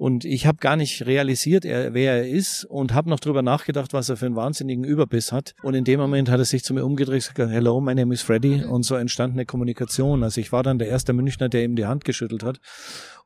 Und 0.00 0.24
ich 0.24 0.46
habe 0.46 0.56
gar 0.56 0.76
nicht 0.76 1.04
realisiert, 1.04 1.66
er, 1.66 1.92
wer 1.92 2.14
er 2.14 2.26
ist 2.26 2.64
und 2.64 2.94
habe 2.94 3.10
noch 3.10 3.20
drüber 3.20 3.42
nachgedacht, 3.42 3.92
was 3.92 4.08
er 4.08 4.16
für 4.16 4.24
einen 4.24 4.34
wahnsinnigen 4.34 4.82
Überbiss 4.82 5.30
hat. 5.30 5.54
Und 5.62 5.74
in 5.74 5.84
dem 5.84 6.00
Moment 6.00 6.30
hat 6.30 6.38
er 6.38 6.46
sich 6.46 6.64
zu 6.64 6.72
mir 6.72 6.86
umgedreht 6.86 7.28
und 7.28 7.34
gesagt, 7.34 7.52
hello, 7.52 7.82
my 7.82 7.94
name 7.94 8.14
is 8.14 8.22
Freddy. 8.22 8.64
Und 8.64 8.84
so 8.84 8.94
entstand 8.94 9.34
eine 9.34 9.44
Kommunikation. 9.44 10.22
Also 10.22 10.40
ich 10.40 10.52
war 10.52 10.62
dann 10.62 10.78
der 10.78 10.88
erste 10.88 11.12
Münchner, 11.12 11.50
der 11.50 11.64
ihm 11.64 11.76
die 11.76 11.84
Hand 11.84 12.06
geschüttelt 12.06 12.42
hat 12.42 12.60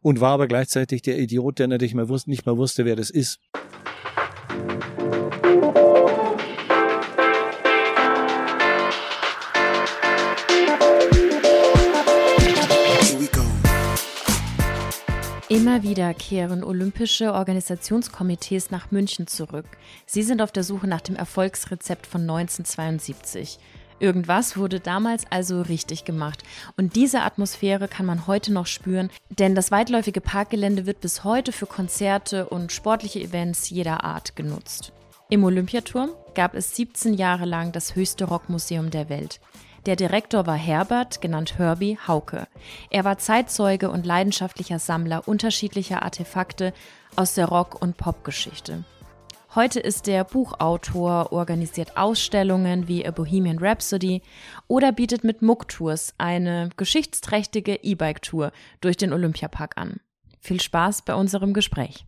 und 0.00 0.20
war 0.20 0.32
aber 0.32 0.48
gleichzeitig 0.48 1.02
der 1.02 1.16
Idiot, 1.16 1.60
der 1.60 1.68
natürlich 1.68 1.94
mehr 1.94 2.08
wusste, 2.08 2.28
nicht 2.28 2.44
mehr 2.44 2.56
wusste, 2.56 2.84
wer 2.84 2.96
das 2.96 3.10
ist. 3.10 3.38
Immer 15.54 15.84
wieder 15.84 16.12
kehren 16.14 16.64
olympische 16.64 17.32
Organisationskomitees 17.32 18.72
nach 18.72 18.90
München 18.90 19.28
zurück. 19.28 19.66
Sie 20.04 20.24
sind 20.24 20.42
auf 20.42 20.50
der 20.50 20.64
Suche 20.64 20.88
nach 20.88 21.00
dem 21.00 21.14
Erfolgsrezept 21.14 22.08
von 22.08 22.22
1972. 22.22 23.60
Irgendwas 24.00 24.56
wurde 24.56 24.80
damals 24.80 25.30
also 25.30 25.62
richtig 25.62 26.04
gemacht. 26.04 26.42
Und 26.76 26.96
diese 26.96 27.20
Atmosphäre 27.20 27.86
kann 27.86 28.04
man 28.04 28.26
heute 28.26 28.52
noch 28.52 28.66
spüren, 28.66 29.10
denn 29.30 29.54
das 29.54 29.70
weitläufige 29.70 30.20
Parkgelände 30.20 30.86
wird 30.86 31.00
bis 31.00 31.22
heute 31.22 31.52
für 31.52 31.66
Konzerte 31.66 32.48
und 32.48 32.72
sportliche 32.72 33.20
Events 33.20 33.70
jeder 33.70 34.02
Art 34.02 34.34
genutzt. 34.34 34.92
Im 35.30 35.44
Olympiaturm 35.44 36.10
gab 36.34 36.56
es 36.56 36.74
17 36.74 37.14
Jahre 37.14 37.44
lang 37.44 37.70
das 37.70 37.94
höchste 37.94 38.24
Rockmuseum 38.24 38.90
der 38.90 39.08
Welt. 39.08 39.38
Der 39.86 39.96
Direktor 39.96 40.46
war 40.46 40.56
Herbert, 40.56 41.20
genannt 41.20 41.58
Herbie, 41.58 41.98
Hauke. 42.08 42.48
Er 42.88 43.04
war 43.04 43.18
Zeitzeuge 43.18 43.90
und 43.90 44.06
leidenschaftlicher 44.06 44.78
Sammler 44.78 45.28
unterschiedlicher 45.28 46.02
Artefakte 46.02 46.72
aus 47.16 47.34
der 47.34 47.46
Rock- 47.46 47.82
und 47.82 47.98
Popgeschichte. 47.98 48.84
Heute 49.54 49.80
ist 49.80 50.08
er 50.08 50.24
Buchautor, 50.24 51.32
organisiert 51.32 51.98
Ausstellungen 51.98 52.88
wie 52.88 53.06
A 53.06 53.10
Bohemian 53.10 53.58
Rhapsody 53.58 54.22
oder 54.68 54.90
bietet 54.90 55.22
mit 55.22 55.42
Muck-Tours 55.42 56.14
eine 56.16 56.70
geschichtsträchtige 56.76 57.74
E-Bike-Tour 57.74 58.52
durch 58.80 58.96
den 58.96 59.12
Olympiapark 59.12 59.76
an. 59.76 60.00
Viel 60.40 60.60
Spaß 60.60 61.02
bei 61.02 61.14
unserem 61.14 61.52
Gespräch. 61.52 62.06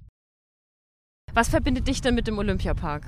Was 1.35 1.51
verbindet 1.51 1.87
dich 1.87 2.01
denn 2.01 2.15
mit 2.15 2.27
dem 2.27 2.39
Olympiapark? 2.39 3.07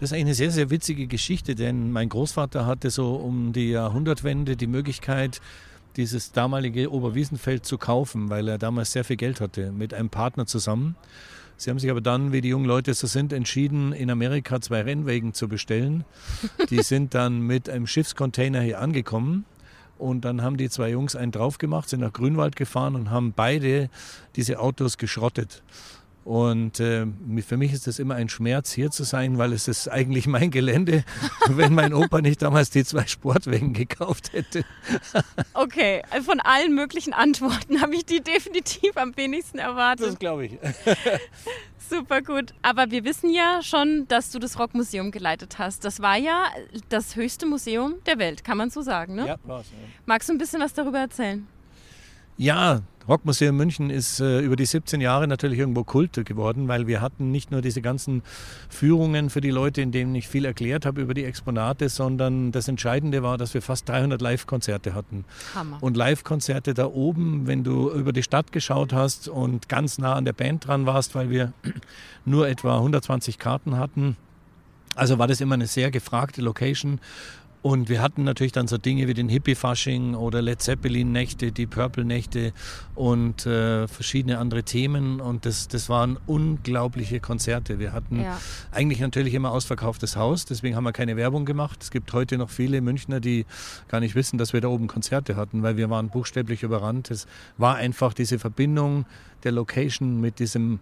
Das 0.00 0.08
ist 0.08 0.12
eigentlich 0.14 0.24
eine 0.28 0.34
sehr, 0.34 0.50
sehr 0.50 0.70
witzige 0.70 1.06
Geschichte, 1.06 1.54
denn 1.54 1.92
mein 1.92 2.08
Großvater 2.08 2.64
hatte 2.64 2.88
so 2.88 3.16
um 3.16 3.52
die 3.52 3.68
Jahrhundertwende 3.68 4.56
die 4.56 4.66
Möglichkeit, 4.66 5.42
dieses 5.96 6.32
damalige 6.32 6.90
Oberwiesenfeld 6.90 7.66
zu 7.66 7.76
kaufen, 7.76 8.30
weil 8.30 8.48
er 8.48 8.56
damals 8.56 8.92
sehr 8.92 9.04
viel 9.04 9.16
Geld 9.16 9.42
hatte, 9.42 9.72
mit 9.72 9.92
einem 9.92 10.08
Partner 10.08 10.46
zusammen. 10.46 10.96
Sie 11.58 11.68
haben 11.68 11.78
sich 11.78 11.90
aber 11.90 12.00
dann, 12.00 12.32
wie 12.32 12.40
die 12.40 12.48
jungen 12.48 12.64
Leute 12.64 12.94
so 12.94 13.06
sind, 13.06 13.34
entschieden, 13.34 13.92
in 13.92 14.10
Amerika 14.10 14.62
zwei 14.62 14.80
Rennwägen 14.80 15.34
zu 15.34 15.48
bestellen. 15.48 16.06
Die 16.70 16.82
sind 16.82 17.12
dann 17.12 17.40
mit 17.40 17.68
einem 17.68 17.86
Schiffscontainer 17.86 18.62
hier 18.62 18.80
angekommen. 18.80 19.44
Und 19.98 20.24
dann 20.24 20.40
haben 20.40 20.56
die 20.56 20.70
zwei 20.70 20.88
Jungs 20.88 21.14
einen 21.14 21.30
drauf 21.30 21.58
gemacht, 21.58 21.90
sind 21.90 22.00
nach 22.00 22.14
Grünwald 22.14 22.56
gefahren 22.56 22.94
und 22.94 23.10
haben 23.10 23.34
beide 23.36 23.90
diese 24.34 24.60
Autos 24.60 24.96
geschrottet. 24.96 25.62
Und 26.24 26.80
äh, 26.80 27.06
für 27.46 27.56
mich 27.56 27.72
ist 27.72 27.86
das 27.86 27.98
immer 27.98 28.14
ein 28.14 28.28
Schmerz, 28.28 28.72
hier 28.72 28.90
zu 28.90 29.04
sein, 29.04 29.38
weil 29.38 29.52
es 29.52 29.68
ist 29.68 29.88
eigentlich 29.88 30.26
mein 30.26 30.50
Gelände, 30.50 31.04
wenn 31.48 31.74
mein 31.74 31.94
Opa 31.94 32.20
nicht 32.20 32.42
damals 32.42 32.70
die 32.70 32.84
zwei 32.84 33.06
Sportwagen 33.06 33.72
gekauft 33.72 34.32
hätte. 34.32 34.64
okay, 35.54 36.02
von 36.22 36.40
allen 36.40 36.74
möglichen 36.74 37.12
Antworten 37.12 37.80
habe 37.80 37.94
ich 37.94 38.04
die 38.04 38.20
definitiv 38.20 38.96
am 38.96 39.16
wenigsten 39.16 39.58
erwartet. 39.58 40.08
Das 40.08 40.18
glaube 40.18 40.46
ich. 40.46 40.58
Super 41.90 42.22
gut. 42.22 42.54
Aber 42.62 42.90
wir 42.90 43.04
wissen 43.04 43.30
ja 43.30 43.60
schon, 43.62 44.06
dass 44.06 44.30
du 44.30 44.38
das 44.38 44.58
Rockmuseum 44.58 45.10
geleitet 45.10 45.58
hast. 45.58 45.84
Das 45.84 46.00
war 46.00 46.16
ja 46.16 46.44
das 46.88 47.16
höchste 47.16 47.46
Museum 47.46 47.94
der 48.06 48.18
Welt, 48.18 48.44
kann 48.44 48.58
man 48.58 48.70
so 48.70 48.82
sagen, 48.82 49.16
ne? 49.16 49.26
Ja, 49.26 49.36
war's. 49.42 49.66
Ja. 49.70 49.88
Magst 50.06 50.28
du 50.28 50.34
ein 50.34 50.38
bisschen 50.38 50.60
was 50.60 50.72
darüber 50.72 50.98
erzählen? 51.00 51.48
Ja, 52.36 52.82
Rockmuseum 53.08 53.56
München 53.56 53.90
ist 53.90 54.20
äh, 54.20 54.40
über 54.40 54.56
die 54.56 54.66
17 54.66 55.00
Jahre 55.00 55.26
natürlich 55.26 55.58
irgendwo 55.58 55.84
Kult 55.84 56.24
geworden, 56.24 56.68
weil 56.68 56.86
wir 56.86 57.00
hatten 57.00 57.30
nicht 57.30 57.50
nur 57.50 57.60
diese 57.62 57.82
ganzen 57.82 58.22
Führungen 58.68 59.30
für 59.30 59.40
die 59.40 59.50
Leute, 59.50 59.80
in 59.82 59.92
denen 59.92 60.14
ich 60.14 60.28
viel 60.28 60.44
erklärt 60.44 60.86
habe 60.86 61.00
über 61.00 61.14
die 61.14 61.24
Exponate, 61.24 61.88
sondern 61.88 62.52
das 62.52 62.68
Entscheidende 62.68 63.22
war, 63.22 63.38
dass 63.38 63.54
wir 63.54 63.62
fast 63.62 63.88
300 63.88 64.20
Live-Konzerte 64.20 64.94
hatten. 64.94 65.24
Hammer. 65.54 65.78
Und 65.80 65.96
Live-Konzerte 65.96 66.74
da 66.74 66.86
oben, 66.86 67.46
wenn 67.46 67.64
du 67.64 67.90
über 67.90 68.12
die 68.12 68.22
Stadt 68.22 68.52
geschaut 68.52 68.92
hast 68.92 69.28
und 69.28 69.68
ganz 69.68 69.98
nah 69.98 70.14
an 70.14 70.24
der 70.24 70.32
Band 70.32 70.66
dran 70.66 70.86
warst, 70.86 71.14
weil 71.14 71.30
wir 71.30 71.52
nur 72.24 72.48
etwa 72.48 72.76
120 72.76 73.38
Karten 73.38 73.76
hatten, 73.76 74.16
also 74.96 75.18
war 75.18 75.28
das 75.28 75.40
immer 75.40 75.54
eine 75.54 75.66
sehr 75.66 75.90
gefragte 75.90 76.42
Location 76.42 77.00
und 77.62 77.90
wir 77.90 78.00
hatten 78.00 78.24
natürlich 78.24 78.52
dann 78.52 78.68
so 78.68 78.78
Dinge 78.78 79.06
wie 79.06 79.12
den 79.12 79.28
Hippie-Fasching 79.28 80.14
oder 80.14 80.40
Led 80.40 80.62
Zeppelin-Nächte, 80.62 81.52
die 81.52 81.66
Purple-Nächte 81.66 82.52
und 82.94 83.44
äh, 83.44 83.86
verschiedene 83.86 84.38
andere 84.38 84.62
Themen. 84.62 85.20
Und 85.20 85.44
das, 85.44 85.68
das 85.68 85.90
waren 85.90 86.18
unglaubliche 86.26 87.20
Konzerte. 87.20 87.78
Wir 87.78 87.92
hatten 87.92 88.22
ja. 88.22 88.40
eigentlich 88.72 89.00
natürlich 89.00 89.34
immer 89.34 89.50
ausverkauftes 89.50 90.16
Haus, 90.16 90.46
deswegen 90.46 90.74
haben 90.74 90.84
wir 90.84 90.92
keine 90.92 91.16
Werbung 91.16 91.44
gemacht. 91.44 91.82
Es 91.82 91.90
gibt 91.90 92.12
heute 92.14 92.38
noch 92.38 92.48
viele 92.48 92.80
Münchner, 92.80 93.20
die 93.20 93.44
gar 93.88 94.00
nicht 94.00 94.14
wissen, 94.14 94.38
dass 94.38 94.54
wir 94.54 94.62
da 94.62 94.68
oben 94.68 94.86
Konzerte 94.86 95.36
hatten, 95.36 95.62
weil 95.62 95.76
wir 95.76 95.90
waren 95.90 96.08
buchstäblich 96.08 96.62
überrannt. 96.62 97.10
Es 97.10 97.26
war 97.58 97.76
einfach 97.76 98.14
diese 98.14 98.38
Verbindung 98.38 99.04
der 99.44 99.52
Location 99.52 100.20
mit 100.20 100.38
diesem 100.38 100.80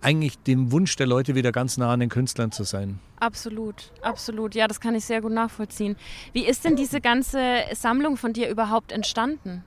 eigentlich 0.00 0.38
dem 0.38 0.72
Wunsch 0.72 0.96
der 0.96 1.06
Leute 1.06 1.34
wieder 1.34 1.52
ganz 1.52 1.76
nah 1.78 1.92
an 1.92 2.00
den 2.00 2.08
Künstlern 2.08 2.52
zu 2.52 2.64
sein. 2.64 2.98
Absolut, 3.18 3.92
absolut. 4.02 4.54
Ja, 4.54 4.68
das 4.68 4.80
kann 4.80 4.94
ich 4.94 5.04
sehr 5.04 5.20
gut 5.20 5.32
nachvollziehen. 5.32 5.96
Wie 6.32 6.44
ist 6.44 6.64
denn 6.64 6.76
diese 6.76 7.00
ganze 7.00 7.40
Sammlung 7.74 8.16
von 8.16 8.32
dir 8.32 8.48
überhaupt 8.48 8.92
entstanden? 8.92 9.64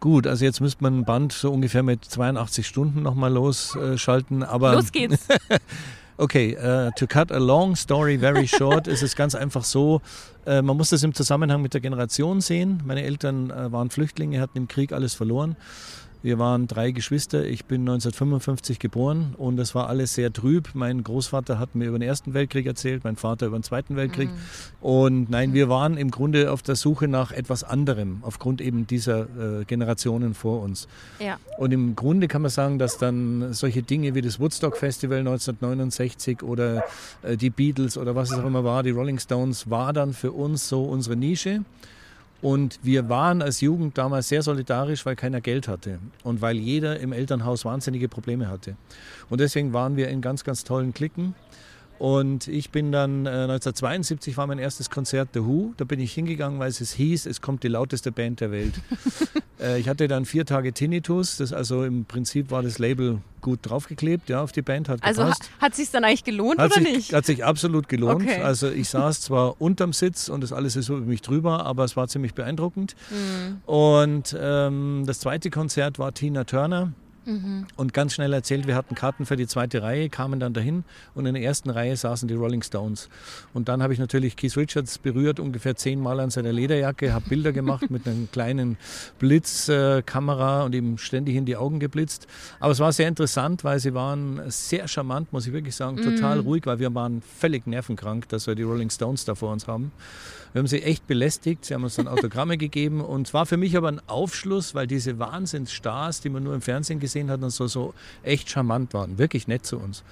Gut, 0.00 0.28
also 0.28 0.44
jetzt 0.44 0.60
müsste 0.60 0.82
man 0.82 1.00
ein 1.00 1.04
Band 1.04 1.32
so 1.32 1.50
ungefähr 1.52 1.82
mit 1.82 2.04
82 2.04 2.66
Stunden 2.66 3.02
nochmal 3.02 3.32
losschalten, 3.32 4.44
aber... 4.44 4.74
Los 4.74 4.92
geht's! 4.92 5.26
Okay, 6.20 6.56
uh, 6.56 6.90
to 6.96 7.06
cut 7.06 7.30
a 7.30 7.38
long 7.38 7.76
story 7.76 8.18
very 8.18 8.48
short, 8.48 8.88
ist 8.88 9.04
es 9.04 9.14
ganz 9.14 9.36
einfach 9.36 9.62
so, 9.62 10.02
uh, 10.48 10.62
man 10.62 10.76
muss 10.76 10.90
das 10.90 11.04
im 11.04 11.14
Zusammenhang 11.14 11.62
mit 11.62 11.74
der 11.74 11.80
Generation 11.80 12.40
sehen. 12.40 12.82
Meine 12.84 13.04
Eltern 13.04 13.52
uh, 13.52 13.70
waren 13.70 13.88
Flüchtlinge, 13.88 14.40
hatten 14.40 14.58
im 14.58 14.66
Krieg 14.66 14.92
alles 14.92 15.14
verloren. 15.14 15.54
Wir 16.20 16.38
waren 16.38 16.66
drei 16.66 16.90
Geschwister. 16.90 17.44
Ich 17.44 17.66
bin 17.66 17.82
1955 17.82 18.80
geboren 18.80 19.34
und 19.38 19.56
das 19.56 19.76
war 19.76 19.88
alles 19.88 20.14
sehr 20.14 20.32
trüb. 20.32 20.70
Mein 20.74 21.04
Großvater 21.04 21.60
hat 21.60 21.76
mir 21.76 21.86
über 21.86 21.98
den 21.98 22.08
Ersten 22.08 22.34
Weltkrieg 22.34 22.66
erzählt, 22.66 23.04
mein 23.04 23.14
Vater 23.14 23.46
über 23.46 23.56
den 23.56 23.62
Zweiten 23.62 23.94
Weltkrieg. 23.94 24.28
Mhm. 24.28 24.34
Und 24.80 25.30
nein, 25.30 25.54
wir 25.54 25.68
waren 25.68 25.96
im 25.96 26.10
Grunde 26.10 26.50
auf 26.50 26.62
der 26.62 26.74
Suche 26.74 27.06
nach 27.06 27.30
etwas 27.30 27.62
anderem, 27.62 28.18
aufgrund 28.22 28.60
eben 28.60 28.86
dieser 28.88 29.60
äh, 29.60 29.64
Generationen 29.64 30.34
vor 30.34 30.60
uns. 30.62 30.88
Ja. 31.20 31.38
Und 31.56 31.72
im 31.72 31.94
Grunde 31.94 32.26
kann 32.26 32.42
man 32.42 32.50
sagen, 32.50 32.80
dass 32.80 32.98
dann 32.98 33.52
solche 33.52 33.82
Dinge 33.82 34.16
wie 34.16 34.20
das 34.20 34.40
Woodstock 34.40 34.76
Festival 34.76 35.18
1969 35.18 36.42
oder 36.42 36.82
äh, 37.22 37.36
die 37.36 37.50
Beatles 37.50 37.96
oder 37.96 38.16
was 38.16 38.32
es 38.32 38.38
auch 38.38 38.44
immer 38.44 38.64
war, 38.64 38.82
die 38.82 38.90
Rolling 38.90 39.20
Stones, 39.20 39.70
war 39.70 39.92
dann 39.92 40.12
für 40.12 40.32
uns 40.32 40.68
so 40.68 40.82
unsere 40.82 41.14
Nische. 41.14 41.62
Und 42.40 42.78
wir 42.82 43.08
waren 43.08 43.42
als 43.42 43.60
Jugend 43.60 43.98
damals 43.98 44.28
sehr 44.28 44.42
solidarisch, 44.42 45.04
weil 45.04 45.16
keiner 45.16 45.40
Geld 45.40 45.66
hatte 45.66 45.98
und 46.22 46.40
weil 46.40 46.56
jeder 46.56 47.00
im 47.00 47.12
Elternhaus 47.12 47.64
wahnsinnige 47.64 48.08
Probleme 48.08 48.48
hatte. 48.48 48.76
Und 49.28 49.40
deswegen 49.40 49.72
waren 49.72 49.96
wir 49.96 50.08
in 50.08 50.20
ganz, 50.20 50.44
ganz 50.44 50.62
tollen 50.62 50.94
Klicken. 50.94 51.34
Und 51.98 52.46
ich 52.46 52.70
bin 52.70 52.92
dann 52.92 53.26
äh, 53.26 53.30
1972 53.30 54.36
war 54.36 54.46
mein 54.46 54.58
erstes 54.58 54.88
Konzert 54.90 55.30
The 55.34 55.40
Who. 55.40 55.74
Da 55.76 55.84
bin 55.84 55.98
ich 56.00 56.12
hingegangen, 56.12 56.58
weil 56.60 56.68
es 56.68 56.92
hieß, 56.92 57.26
es 57.26 57.40
kommt 57.40 57.62
die 57.64 57.68
lauteste 57.68 58.12
Band 58.12 58.40
der 58.40 58.52
Welt. 58.52 58.74
äh, 59.60 59.80
ich 59.80 59.88
hatte 59.88 60.06
dann 60.06 60.24
vier 60.24 60.46
Tage 60.46 60.72
Tinnitus. 60.72 61.38
Das 61.38 61.52
also 61.52 61.84
im 61.84 62.04
Prinzip 62.04 62.50
war 62.50 62.62
das 62.62 62.78
Label 62.78 63.18
gut 63.40 63.60
draufgeklebt, 63.62 64.28
ja, 64.28 64.42
auf 64.42 64.52
die 64.52 64.62
Band 64.62 64.88
hat 64.88 65.02
Also 65.02 65.22
gepasst. 65.22 65.50
hat 65.60 65.74
sich 65.74 65.90
dann 65.90 66.04
eigentlich 66.04 66.24
gelohnt 66.24 66.58
hat 66.58 66.72
oder 66.72 66.82
sich, 66.84 66.92
nicht? 66.96 67.12
Hat 67.12 67.26
sich 67.26 67.44
absolut 67.44 67.88
gelohnt. 67.88 68.22
Okay. 68.22 68.42
Also 68.42 68.68
ich 68.68 68.88
saß 68.88 69.20
zwar 69.20 69.60
unterm 69.60 69.92
Sitz 69.92 70.28
und 70.28 70.42
das 70.42 70.52
alles 70.52 70.76
ist 70.76 70.86
so 70.86 70.96
über 70.96 71.06
mich 71.06 71.22
drüber, 71.22 71.66
aber 71.66 71.84
es 71.84 71.96
war 71.96 72.08
ziemlich 72.08 72.34
beeindruckend. 72.34 72.94
Mhm. 73.10 73.62
Und 73.66 74.36
ähm, 74.38 75.04
das 75.06 75.20
zweite 75.20 75.50
Konzert 75.50 75.98
war 75.98 76.12
Tina 76.12 76.44
Turner. 76.44 76.92
Mhm. 77.28 77.66
Und 77.76 77.92
ganz 77.92 78.14
schnell 78.14 78.32
erzählt, 78.32 78.66
wir 78.66 78.74
hatten 78.74 78.94
Karten 78.94 79.26
für 79.26 79.36
die 79.36 79.46
zweite 79.46 79.82
Reihe, 79.82 80.08
kamen 80.08 80.40
dann 80.40 80.54
dahin 80.54 80.84
und 81.14 81.26
in 81.26 81.34
der 81.34 81.42
ersten 81.42 81.68
Reihe 81.68 81.94
saßen 81.96 82.26
die 82.26 82.34
Rolling 82.34 82.62
Stones. 82.62 83.08
Und 83.52 83.68
dann 83.68 83.82
habe 83.82 83.92
ich 83.92 83.98
natürlich 83.98 84.34
Keith 84.36 84.56
Richards 84.56 84.98
berührt, 84.98 85.38
ungefähr 85.38 85.76
zehnmal 85.76 86.20
an 86.20 86.30
seiner 86.30 86.52
Lederjacke, 86.52 87.12
habe 87.12 87.28
Bilder 87.28 87.52
gemacht 87.52 87.90
mit 87.90 88.06
einer 88.06 88.26
kleinen 88.32 88.78
Blitzkamera 89.18 90.62
äh, 90.62 90.64
und 90.64 90.74
ihm 90.74 90.96
ständig 90.96 91.36
in 91.36 91.44
die 91.44 91.56
Augen 91.56 91.80
geblitzt. 91.80 92.26
Aber 92.60 92.72
es 92.72 92.80
war 92.80 92.92
sehr 92.92 93.08
interessant, 93.08 93.62
weil 93.62 93.78
sie 93.78 93.92
waren 93.94 94.40
sehr 94.50 94.88
charmant, 94.88 95.32
muss 95.32 95.46
ich 95.46 95.52
wirklich 95.52 95.76
sagen, 95.76 95.98
total 95.98 96.36
Mhm. 96.38 96.42
ruhig, 96.42 96.66
weil 96.66 96.78
wir 96.78 96.94
waren 96.94 97.20
völlig 97.22 97.66
nervenkrank, 97.66 98.28
dass 98.30 98.46
wir 98.46 98.54
die 98.54 98.62
Rolling 98.62 98.90
Stones 98.90 99.24
da 99.24 99.34
vor 99.34 99.52
uns 99.52 99.66
haben. 99.66 99.92
Wir 100.52 100.60
haben 100.60 100.66
sie 100.66 100.82
echt 100.82 101.06
belästigt. 101.06 101.64
Sie 101.64 101.74
haben 101.74 101.84
uns 101.84 101.96
dann 101.96 102.08
Autogramme 102.08 102.56
gegeben. 102.58 103.00
Und 103.00 103.28
es 103.28 103.34
war 103.34 103.46
für 103.46 103.56
mich 103.56 103.76
aber 103.76 103.88
ein 103.88 104.00
Aufschluss, 104.06 104.74
weil 104.74 104.86
diese 104.86 105.18
Wahnsinnsstars, 105.18 106.20
die 106.20 106.30
man 106.30 106.42
nur 106.42 106.54
im 106.54 106.60
Fernsehen 106.60 107.00
gesehen 107.00 107.30
hat, 107.30 107.42
und 107.42 107.50
so, 107.50 107.66
so 107.66 107.94
echt 108.22 108.50
charmant 108.50 108.94
waren. 108.94 109.18
Wirklich 109.18 109.48
nett 109.48 109.66
zu 109.66 109.78
uns. 109.78 110.02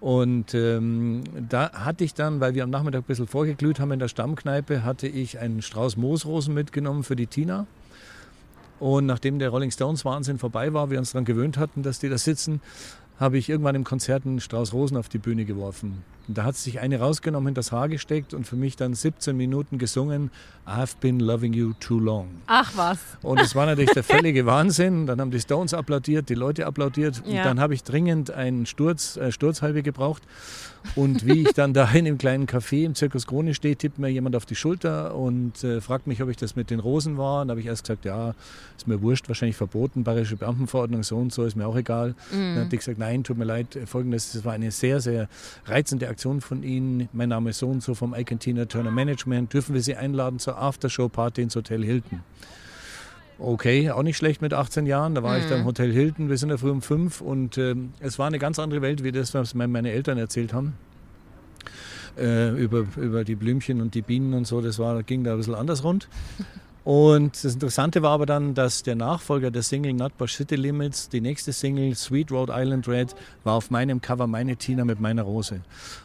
Und 0.00 0.54
ähm, 0.54 1.24
da 1.48 1.72
hatte 1.72 2.04
ich 2.04 2.14
dann, 2.14 2.40
weil 2.40 2.54
wir 2.54 2.62
am 2.62 2.70
Nachmittag 2.70 3.00
ein 3.00 3.06
bisschen 3.06 3.26
vorgeglüht 3.26 3.80
haben 3.80 3.90
in 3.90 3.98
der 3.98 4.08
Stammkneipe, 4.08 4.84
hatte 4.84 5.08
ich 5.08 5.40
einen 5.40 5.60
Strauß 5.60 5.96
Moosrosen 5.96 6.54
mitgenommen 6.54 7.02
für 7.02 7.16
die 7.16 7.26
Tina. 7.26 7.66
Und 8.78 9.06
nachdem 9.06 9.40
der 9.40 9.48
Rolling 9.48 9.72
Stones 9.72 10.04
Wahnsinn 10.04 10.38
vorbei 10.38 10.72
war, 10.72 10.90
wir 10.90 10.98
uns 10.98 11.12
daran 11.12 11.24
gewöhnt 11.24 11.58
hatten, 11.58 11.82
dass 11.82 11.98
die 11.98 12.08
da 12.08 12.16
sitzen, 12.16 12.60
habe 13.18 13.38
ich 13.38 13.48
irgendwann 13.48 13.74
im 13.74 13.84
Konzert 13.84 14.24
einen 14.24 14.40
Strauß 14.40 14.72
Rosen 14.72 14.96
auf 14.96 15.08
die 15.08 15.18
Bühne 15.18 15.44
geworfen. 15.44 16.04
Und 16.28 16.36
da 16.36 16.44
hat 16.44 16.56
sich 16.56 16.78
eine 16.80 17.00
rausgenommen, 17.00 17.54
das 17.54 17.72
Haar 17.72 17.88
gesteckt 17.88 18.34
und 18.34 18.46
für 18.46 18.56
mich 18.56 18.76
dann 18.76 18.94
17 18.94 19.36
Minuten 19.36 19.78
gesungen, 19.78 20.30
I've 20.66 20.94
been 21.00 21.20
loving 21.20 21.54
you 21.54 21.72
too 21.80 21.98
long. 21.98 22.28
Ach 22.46 22.70
was. 22.76 22.98
Und 23.22 23.40
es 23.40 23.54
war 23.54 23.64
natürlich 23.64 23.92
der 23.92 24.04
völlige 24.04 24.44
Wahnsinn. 24.44 25.06
Dann 25.06 25.20
haben 25.20 25.30
die 25.30 25.40
Stones 25.40 25.72
applaudiert, 25.72 26.28
die 26.28 26.34
Leute 26.34 26.66
applaudiert. 26.66 27.22
Ja. 27.24 27.38
Und 27.38 27.46
dann 27.46 27.60
habe 27.60 27.74
ich 27.74 27.82
dringend 27.82 28.30
einen 28.30 28.66
Sturz, 28.66 29.16
äh, 29.16 29.32
Sturzhalbe 29.32 29.82
gebraucht. 29.82 30.22
Und 30.96 31.26
wie 31.26 31.42
ich 31.42 31.52
dann 31.52 31.74
da 31.74 31.88
in 31.90 32.04
dem 32.04 32.18
kleinen 32.18 32.46
Café 32.46 32.84
im 32.84 32.94
Zirkus 32.94 33.26
Krone 33.26 33.54
stehe, 33.54 33.76
tippt 33.76 33.98
mir 33.98 34.08
jemand 34.08 34.36
auf 34.36 34.46
die 34.46 34.54
Schulter 34.54 35.14
und 35.14 35.62
äh, 35.64 35.80
fragt 35.80 36.06
mich, 36.06 36.22
ob 36.22 36.28
ich 36.28 36.36
das 36.36 36.56
mit 36.56 36.70
den 36.70 36.80
Rosen 36.80 37.18
war. 37.18 37.42
Und 37.42 37.48
da 37.48 37.52
habe 37.52 37.60
ich 37.60 37.66
erst 37.66 37.84
gesagt, 37.84 38.04
ja, 38.04 38.34
ist 38.76 38.88
mir 38.88 39.00
wurscht, 39.02 39.28
wahrscheinlich 39.28 39.56
verboten, 39.56 40.04
bayerische 40.04 40.36
Beamtenverordnung, 40.36 41.02
so 41.02 41.16
und 41.16 41.32
so, 41.32 41.44
ist 41.44 41.56
mir 41.56 41.66
auch 41.66 41.76
egal. 41.76 42.14
Mhm. 42.30 42.54
Dann 42.54 42.64
hat 42.64 42.72
die 42.72 42.76
gesagt, 42.76 42.98
nein, 42.98 43.24
tut 43.24 43.38
mir 43.38 43.44
leid, 43.44 43.78
folgendes, 43.86 44.32
das 44.32 44.44
war 44.44 44.52
eine 44.52 44.70
sehr, 44.70 45.00
sehr 45.00 45.28
reizende 45.66 46.08
Aktion 46.08 46.40
von 46.40 46.62
Ihnen. 46.62 47.08
Mein 47.12 47.28
Name 47.28 47.50
ist 47.50 47.58
so 47.58 47.68
und 47.68 47.82
so 47.82 47.94
vom 47.94 48.14
Icantina 48.14 48.66
Turner 48.66 48.90
Management. 48.90 49.52
Dürfen 49.52 49.74
wir 49.74 49.82
Sie 49.82 49.96
einladen 49.96 50.38
zur 50.38 50.58
Aftershow-Party 50.58 51.42
ins 51.42 51.56
Hotel 51.56 51.84
Hilton? 51.84 52.20
Okay, 53.38 53.90
auch 53.90 54.02
nicht 54.02 54.16
schlecht 54.16 54.42
mit 54.42 54.52
18 54.52 54.86
Jahren. 54.86 55.14
Da 55.14 55.22
war 55.22 55.36
mhm. 55.36 55.42
ich 55.42 55.48
da 55.48 55.56
im 55.56 55.64
Hotel 55.64 55.92
Hilton. 55.92 56.28
Wir 56.28 56.36
sind 56.36 56.48
da 56.48 56.56
früh 56.56 56.70
um 56.70 56.82
fünf 56.82 57.20
und 57.20 57.56
äh, 57.56 57.76
es 58.00 58.18
war 58.18 58.26
eine 58.26 58.38
ganz 58.38 58.58
andere 58.58 58.82
Welt, 58.82 59.04
wie 59.04 59.12
das, 59.12 59.32
was 59.34 59.54
meine 59.54 59.92
Eltern 59.92 60.18
erzählt 60.18 60.52
haben. 60.52 60.74
Äh, 62.18 62.50
über, 62.50 62.84
über 62.96 63.22
die 63.22 63.36
Blümchen 63.36 63.80
und 63.80 63.94
die 63.94 64.02
Bienen 64.02 64.34
und 64.34 64.46
so. 64.46 64.60
Das 64.60 64.80
war, 64.80 65.02
ging 65.04 65.22
da 65.22 65.32
ein 65.32 65.36
bisschen 65.36 65.54
anders 65.54 65.84
rund. 65.84 66.08
Und 66.88 67.44
das 67.44 67.52
Interessante 67.52 68.00
war 68.00 68.12
aber 68.12 68.24
dann, 68.24 68.54
dass 68.54 68.82
der 68.82 68.94
Nachfolger 68.94 69.50
der 69.50 69.60
Single 69.60 69.92
Nutbush 69.92 70.36
City 70.36 70.56
Limits, 70.56 71.10
die 71.10 71.20
nächste 71.20 71.52
Single 71.52 71.94
Sweet 71.94 72.32
Rhode 72.32 72.50
Island 72.56 72.88
Red, 72.88 73.14
war 73.44 73.56
auf 73.56 73.70
meinem 73.70 74.00
Cover 74.00 74.26
meine 74.26 74.56
Tina 74.56 74.86
mit 74.86 74.98
meiner 74.98 75.20
Rose. 75.20 75.60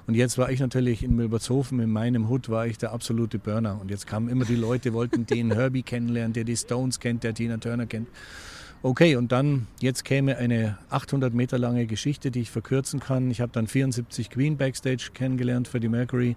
Und 0.07 0.15
jetzt 0.15 0.37
war 0.37 0.51
ich 0.51 0.59
natürlich 0.59 1.01
in 1.01 1.15
Milbertshofen, 1.15 1.79
in 1.79 1.89
meinem 1.89 2.27
Hut 2.27 2.49
war 2.49 2.67
ich 2.67 2.79
der 2.79 2.91
absolute 2.91 3.39
Burner. 3.39 3.79
Und 3.79 3.91
jetzt 3.91 4.07
kamen 4.07 4.27
immer 4.27 4.43
die 4.43 4.57
Leute, 4.57 4.91
wollten 4.91 5.25
den 5.25 5.51
Herbie 5.55 5.83
kennenlernen, 5.83 6.33
der 6.33 6.43
die 6.43 6.57
Stones 6.57 6.99
kennt, 6.99 7.23
der 7.23 7.33
Tina 7.33 7.55
Turner 7.55 7.85
kennt. 7.85 8.09
Okay, 8.81 9.15
und 9.15 9.31
dann, 9.31 9.67
jetzt 9.79 10.03
käme 10.03 10.35
eine 10.35 10.77
800 10.89 11.33
Meter 11.33 11.57
lange 11.57 11.85
Geschichte, 11.85 12.29
die 12.29 12.41
ich 12.41 12.51
verkürzen 12.51 12.99
kann. 12.99 13.31
Ich 13.31 13.39
habe 13.39 13.53
dann 13.53 13.67
74 13.67 14.29
Queen 14.29 14.57
Backstage 14.57 15.11
kennengelernt 15.13 15.69
für 15.69 15.79
die 15.79 15.87
Mercury 15.87 16.35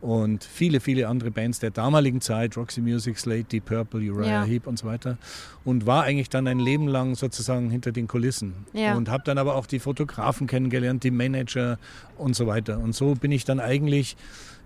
und 0.00 0.44
viele, 0.44 0.80
viele 0.80 1.08
andere 1.08 1.30
Bands 1.30 1.58
der 1.58 1.70
damaligen 1.70 2.20
Zeit, 2.20 2.56
Roxy 2.56 2.80
Music, 2.80 3.18
Slate, 3.18 3.44
Deep 3.44 3.64
Purple, 3.64 4.00
Uriah 4.00 4.28
ja. 4.28 4.44
Heep 4.44 4.66
und 4.66 4.78
so 4.78 4.86
weiter. 4.86 5.18
Und 5.64 5.86
war 5.86 6.04
eigentlich 6.04 6.30
dann 6.30 6.46
ein 6.46 6.60
Leben 6.60 6.86
lang 6.86 7.16
sozusagen 7.16 7.70
hinter 7.70 7.90
den 7.90 8.06
Kulissen. 8.06 8.54
Ja. 8.72 8.94
Und 8.94 9.08
habe 9.08 9.24
dann 9.24 9.38
aber 9.38 9.56
auch 9.56 9.66
die 9.66 9.80
Fotografen 9.80 10.46
kennengelernt, 10.46 11.02
die 11.02 11.10
Manager 11.10 11.78
und 12.16 12.36
so 12.36 12.46
weiter. 12.46 12.78
Und 12.78 12.94
so 12.94 13.14
bin 13.14 13.32
ich 13.32 13.44
dann 13.44 13.58
eigentlich 13.58 14.16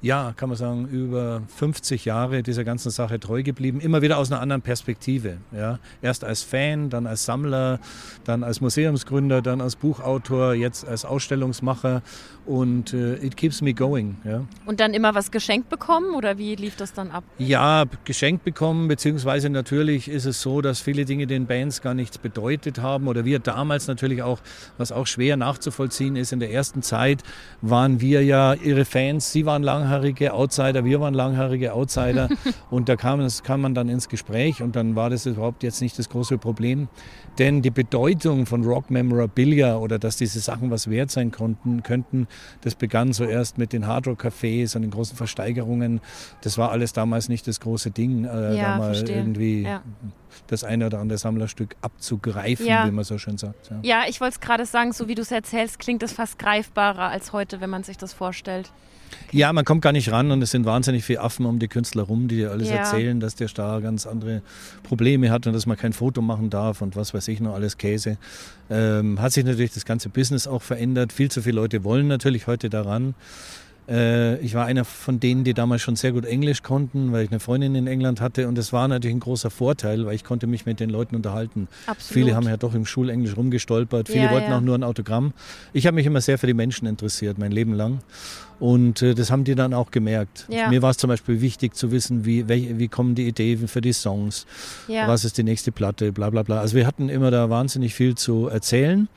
ja, 0.03 0.35
kann 0.37 0.49
man 0.49 0.59
sagen, 0.59 0.89
über 0.89 1.43
50 1.57 2.05
Jahre 2.05 2.43
dieser 2.43 2.65
ganzen 2.65 2.91
Sache 2.91 3.21
treu 3.21 3.45
geblieben. 3.45 3.81
Immer 3.81 4.03
wieder 4.03 4.19
aus 4.19 4.33
einer 4.33 4.41
anderen 4.41 4.61
Perspektive. 4.61 5.39
Ja. 5.53 5.79
Erst 6.03 6.25
als 6.25 6.43
Fan, 6.43 6.91
dann 6.91 7.07
als 7.07 7.25
Sammler, 7.25 7.79
dann 8.25 8.43
als 8.43 8.61
Museumsgründer, 8.61 9.43
dann 9.43 9.61
als 9.61 9.77
Buchautor, 9.77 10.55
jetzt 10.55 10.85
als 10.85 11.05
Ausstellungsmacher. 11.05 12.03
Und 12.45 12.93
äh, 12.93 13.15
it 13.25 13.37
keeps 13.37 13.63
me 13.63 13.73
going. 13.73 14.17
Ja. 14.25 14.45
Und 14.67 14.81
dann 14.81 14.95
immer 14.95 15.15
was 15.15 15.31
geschenkt 15.31 15.69
bekommen 15.69 16.15
oder 16.17 16.39
wie 16.39 16.57
lief 16.57 16.75
das 16.75 16.93
dann 16.93 17.11
ab? 17.13 17.23
Ja, 17.39 17.85
geschenkt 18.05 18.45
bekommen, 18.45 18.89
beziehungsweise 18.89 19.49
natürlich 19.49 20.09
ist 20.09 20.25
es 20.25 20.43
so, 20.43 20.61
dass 20.61 20.81
viele 20.81 21.05
Dinge 21.05 21.29
den 21.29 21.47
Bands 21.47 21.83
gar 21.83 21.95
nichts 21.95 22.19
bedeutet 22.19 22.81
haben. 22.81 23.07
Oder 23.07 23.25
wir 23.25 23.39
damals 23.39 23.87
natürlich 23.87 24.23
auch, 24.23 24.41
was 24.77 24.91
auch 24.91 25.07
schwer 25.07 25.37
nachzuvollziehen 25.37 26.17
ist, 26.17 26.33
in 26.33 26.41
der 26.41 26.53
ersten 26.53 26.83
Zeit 26.83 27.23
waren 27.61 28.01
wir 28.01 28.25
ja 28.25 28.55
ihre 28.55 28.85
Fans, 28.85 29.31
sie 29.31 29.47
waren 29.47 29.63
langhaarige 29.63 30.35
Outsider, 30.35 30.85
wir 30.85 31.01
waren 31.01 31.15
langhaarige 31.15 31.73
Outsider 31.73 32.29
und 32.71 32.89
da 32.89 32.97
kam, 32.97 33.21
das, 33.21 33.43
kam 33.45 33.61
man 33.61 33.75
dann 33.75 33.89
ins 33.89 34.09
Gespräch 34.09 34.63
und 34.63 34.75
dann 34.75 34.97
war 34.97 35.11
das 35.11 35.27
überhaupt 35.27 35.63
jetzt 35.63 35.81
nicht 35.81 35.99
das 35.99 36.09
große 36.09 36.39
Problem. 36.39 36.89
Denn 37.39 37.63
die 37.63 37.71
Bedeutung 37.71 38.47
von 38.47 38.65
Rock 38.65 38.91
Memorabilia 38.91 39.77
oder 39.77 39.99
dass 39.99 40.17
diese 40.17 40.41
Sachen 40.41 40.71
was 40.71 40.91
wert 40.91 41.11
sein 41.11 41.31
konnten, 41.31 41.83
könnten, 41.83 42.27
das 42.63 42.75
begann 42.75 43.13
so 43.13 43.25
erst 43.25 43.59
mit 43.59 43.73
den 43.73 43.87
Hardrock 43.87 44.25
Cafés 44.25 44.77
und 44.77 44.83
den 44.83 44.91
großen 44.91 45.17
Versteigerungen. 45.17 46.01
Das 46.43 46.59
war 46.59 46.71
alles 46.71 46.93
damals 46.93 47.29
nicht 47.29 47.47
das 47.47 47.61
große 47.61 47.91
Ding, 47.91 48.25
äh, 48.25 48.57
ja, 48.57 48.63
da 48.63 48.79
mal 48.79 48.95
verstehe. 48.95 49.17
irgendwie 49.17 49.63
ja. 49.63 49.83
Das 50.47 50.65
eine 50.65 50.87
oder 50.87 50.99
andere 50.99 51.19
Sammlerstück 51.19 51.77
abzugreifen, 51.81 52.67
ja. 52.67 52.87
wie 52.87 52.91
man 52.91 53.05
so 53.05 53.19
schön 53.19 53.39
sagt. 53.39 53.71
Ja, 53.71 53.79
ja 53.83 54.03
ich 54.09 54.21
wollte 54.21 54.35
es 54.35 54.41
gerade 54.41 54.67
sagen, 54.67 54.93
so 54.93 55.09
wie 55.09 55.15
du 55.15 55.23
es 55.23 55.31
erzählst, 55.31 55.79
klingt 55.79 56.03
es 56.03 56.13
fast 56.13 56.39
greifbarer 56.39 57.09
als 57.09 57.33
heute, 57.33 57.61
wenn 57.61 57.71
man 57.71 57.85
sich 57.85 57.99
das 57.99 58.13
vorstellt. 58.13 58.71
Ja, 59.31 59.53
man 59.53 59.65
kommt 59.65 59.83
gar 59.83 59.93
nicht 59.93 60.11
ran 60.11 60.31
und 60.31 60.43
es 60.43 60.51
sind 60.51 60.65
wahnsinnig 60.65 61.05
viele 61.05 61.21
Affen 61.21 61.47
um 61.47 61.59
die 61.59 61.69
Künstler 61.69 62.03
rum, 62.03 62.29
die 62.29 62.37
dir 62.37 62.51
alles 62.51 62.69
ja. 62.69 62.77
erzählen, 62.77 63.21
dass 63.21 63.35
der 63.35 63.49
Star 63.49 63.81
ganz 63.81 64.07
andere 64.07 64.43
Probleme 64.83 65.31
hat 65.31 65.47
und 65.47 65.53
dass 65.53 65.67
man 65.67 65.77
kein 65.77 65.93
Foto 65.93 66.21
machen 66.21 66.51
darf 66.51 66.83
und 66.83 66.97
was 66.97 67.15
weiß 67.15 67.29
ich 67.29 67.41
noch, 67.41 67.55
alles 67.55 67.79
Käse. 67.79 68.19
Ähm, 68.71 69.21
hat 69.21 69.33
sich 69.33 69.45
natürlich 69.45 69.73
das 69.73 69.85
ganze 69.85 70.09
Business 70.09 70.47
auch 70.47 70.63
verändert. 70.63 71.13
Viel 71.13 71.31
zu 71.31 71.43
viele 71.43 71.57
Leute 71.57 71.85
wollen 71.85 72.09
natürlich 72.09 72.47
heute 72.47 72.71
daran. 72.71 73.15
Äh, 73.89 74.39
ich 74.39 74.55
war 74.55 74.67
einer 74.67 74.85
von 74.85 75.19
denen, 75.21 75.45
die 75.45 75.55
damals 75.55 75.83
schon 75.83 75.97
sehr 75.97 76.13
gut 76.13 76.25
Englisch 76.25 76.63
konnten, 76.63 77.13
weil 77.13 77.25
ich 77.25 77.31
eine 77.31 77.41
Freundin 77.41 77.75
in 77.75 77.87
England 77.87 78.21
hatte 78.21 78.49
und 78.49 78.57
das 78.57 78.73
war 78.73 78.87
natürlich 78.89 79.17
ein 79.17 79.21
großer 79.21 79.51
Vorteil, 79.51 80.07
weil 80.07 80.15
ich 80.15 80.25
konnte 80.25 80.47
mich 80.47 80.67
mit 80.67 80.81
den 80.81 80.91
Leuten 80.91 81.17
unterhalten. 81.17 81.69
Absolut. 81.87 82.13
Viele 82.13 82.37
haben 82.37 82.47
ja 82.47 82.57
doch 82.57 82.75
im 82.75 82.87
Schulenglisch 82.87 83.37
rumgestolpert, 83.37 84.09
viele 84.09 84.25
ja, 84.25 84.31
wollten 84.31 84.51
ja. 84.51 84.59
auch 84.59 84.63
nur 84.63 84.77
ein 84.77 84.85
Autogramm. 84.85 85.33
Ich 85.73 85.87
habe 85.87 85.97
mich 85.97 86.07
immer 86.07 86.21
sehr 86.21 86.39
für 86.39 86.47
die 86.47 86.55
Menschen 86.55 86.87
interessiert, 86.87 87.39
mein 87.39 87.53
Leben 87.53 87.75
lang. 87.75 88.01
Und 88.61 89.03
äh, 89.03 89.15
das 89.15 89.33
haben 89.33 89.43
die 89.43 89.57
dann 89.57 89.75
auch 89.75 89.91
gemerkt. 89.91 90.47
Ja. 90.49 90.69
Mir 90.69 90.83
war 90.83 90.91
es 90.91 90.97
zum 90.97 91.09
Beispiel 91.09 91.41
wichtig 91.41 91.75
zu 91.75 91.91
wissen, 91.91 92.25
wie, 92.25 92.49
wie, 92.49 92.79
wie 92.79 92.87
kommen 92.87 93.17
die 93.17 93.27
Ideen 93.27 93.67
für 93.67 93.81
die 93.81 93.93
Songs, 93.93 94.47
was 94.87 95.25
ist 95.25 95.37
die 95.39 95.43
nächste 95.43 95.73
Platte, 95.73 96.13
bla 96.13 96.31
bla 96.31 96.45
bla. 96.45 96.61
Also 96.61 96.77
wir 96.77 96.87
hatten 96.87 97.09
immer 97.09 97.33
da 97.33 97.51
wahnsinnig 97.51 97.95
viel 97.95 98.15
zu 98.15 98.47
erzählen. 98.47 99.09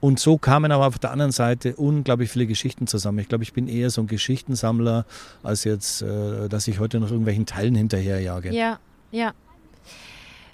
Und 0.00 0.18
so 0.18 0.38
kamen 0.38 0.72
aber 0.72 0.86
auf 0.86 0.98
der 0.98 1.10
anderen 1.10 1.32
Seite 1.32 1.76
unglaublich 1.76 2.30
viele 2.30 2.46
Geschichten 2.46 2.86
zusammen. 2.86 3.18
Ich 3.18 3.28
glaube, 3.28 3.44
ich 3.44 3.52
bin 3.52 3.68
eher 3.68 3.90
so 3.90 4.00
ein 4.00 4.06
Geschichtensammler, 4.06 5.04
als 5.42 5.64
jetzt, 5.64 6.02
äh, 6.02 6.48
dass 6.48 6.66
ich 6.68 6.80
heute 6.80 7.00
noch 7.00 7.10
irgendwelchen 7.10 7.46
Teilen 7.46 7.74
hinterherjage. 7.74 8.52
Ja, 8.52 8.78
ja. 9.10 9.32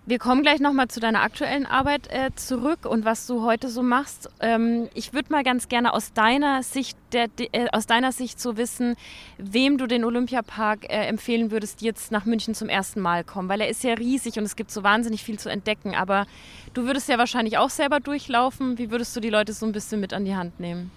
Wir 0.08 0.20
kommen 0.20 0.42
gleich 0.42 0.60
nochmal 0.60 0.86
zu 0.86 1.00
deiner 1.00 1.22
aktuellen 1.22 1.66
Arbeit 1.66 2.06
äh, 2.12 2.30
zurück 2.36 2.86
und 2.86 3.04
was 3.04 3.26
du 3.26 3.42
heute 3.42 3.68
so 3.68 3.82
machst. 3.82 4.30
Ähm, 4.38 4.88
ich 4.94 5.12
würde 5.12 5.32
mal 5.32 5.42
ganz 5.42 5.68
gerne 5.68 5.92
aus 5.92 6.12
deiner 6.12 6.62
Sicht, 6.62 6.96
der, 7.10 7.26
äh, 7.50 7.66
aus 7.72 7.88
deiner 7.88 8.12
Sicht 8.12 8.40
so 8.40 8.56
wissen, 8.56 8.94
wem 9.36 9.78
du 9.78 9.88
den 9.88 10.04
Olympiapark 10.04 10.84
äh, 10.84 11.06
empfehlen 11.06 11.50
würdest, 11.50 11.80
die 11.80 11.86
jetzt 11.86 12.12
nach 12.12 12.24
München 12.24 12.54
zum 12.54 12.68
ersten 12.68 13.00
Mal 13.00 13.24
kommen, 13.24 13.48
weil 13.48 13.60
er 13.60 13.68
ist 13.68 13.82
ja 13.82 13.94
riesig 13.94 14.38
und 14.38 14.44
es 14.44 14.54
gibt 14.54 14.70
so 14.70 14.84
wahnsinnig 14.84 15.24
viel 15.24 15.40
zu 15.40 15.48
entdecken. 15.48 15.96
Aber 15.96 16.28
du 16.72 16.84
würdest 16.84 17.08
ja 17.08 17.18
wahrscheinlich 17.18 17.58
auch 17.58 17.70
selber 17.70 17.98
durchlaufen. 17.98 18.78
Wie 18.78 18.92
würdest 18.92 19.16
du 19.16 19.18
die 19.18 19.30
Leute 19.30 19.54
so 19.54 19.66
ein 19.66 19.72
bisschen 19.72 20.00
mit 20.00 20.14
an 20.14 20.24
die 20.24 20.36
Hand 20.36 20.60
nehmen? 20.60 20.92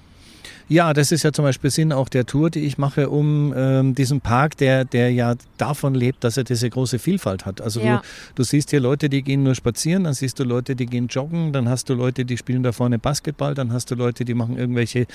Ja, 0.70 0.94
das 0.94 1.12
ist 1.12 1.24
ja 1.24 1.32
zum 1.32 1.46
Beispiel 1.46 1.72
Sinn 1.72 1.92
auch 1.92 2.10
der 2.10 2.28
Tour, 2.28 2.52
die 2.52 2.60
ich 2.60 2.78
mache, 2.78 3.10
um 3.10 3.52
ähm, 3.58 3.96
diesen 3.96 4.22
Park, 4.22 4.56
der, 4.58 4.86
der 4.86 5.12
ja 5.12 5.34
davon 5.58 5.96
lebt, 5.96 6.24
dass 6.24 6.38
er 6.38 6.44
diese 6.44 6.70
große 6.70 7.00
Vielfalt 7.00 7.48
hat. 7.48 7.60
Also 7.60 7.82
ja. 7.82 7.98
du, 7.98 8.04
du 8.36 8.44
siehst 8.44 8.70
hier 8.70 8.80
Leute, 8.80 9.10
die 9.10 9.24
gehen 9.24 9.42
nur 9.42 9.56
spazieren, 9.56 10.04
dann 10.04 10.14
siehst 10.14 10.38
du 10.38 10.44
Leute, 10.44 10.76
die 10.76 10.86
gehen 10.86 11.08
joggen, 11.08 11.54
dann 11.54 11.68
hast 11.68 11.90
du 11.90 11.96
Leute, 11.96 12.24
die 12.24 12.38
spielen 12.38 12.62
da 12.62 12.72
vorne 12.72 13.00
Basketball, 13.00 13.56
dann 13.56 13.74
hast 13.74 13.90
du 13.90 13.96
Leute, 13.96 14.26
die 14.26 14.36
machen 14.36 14.60
irgendwelche 14.60 15.08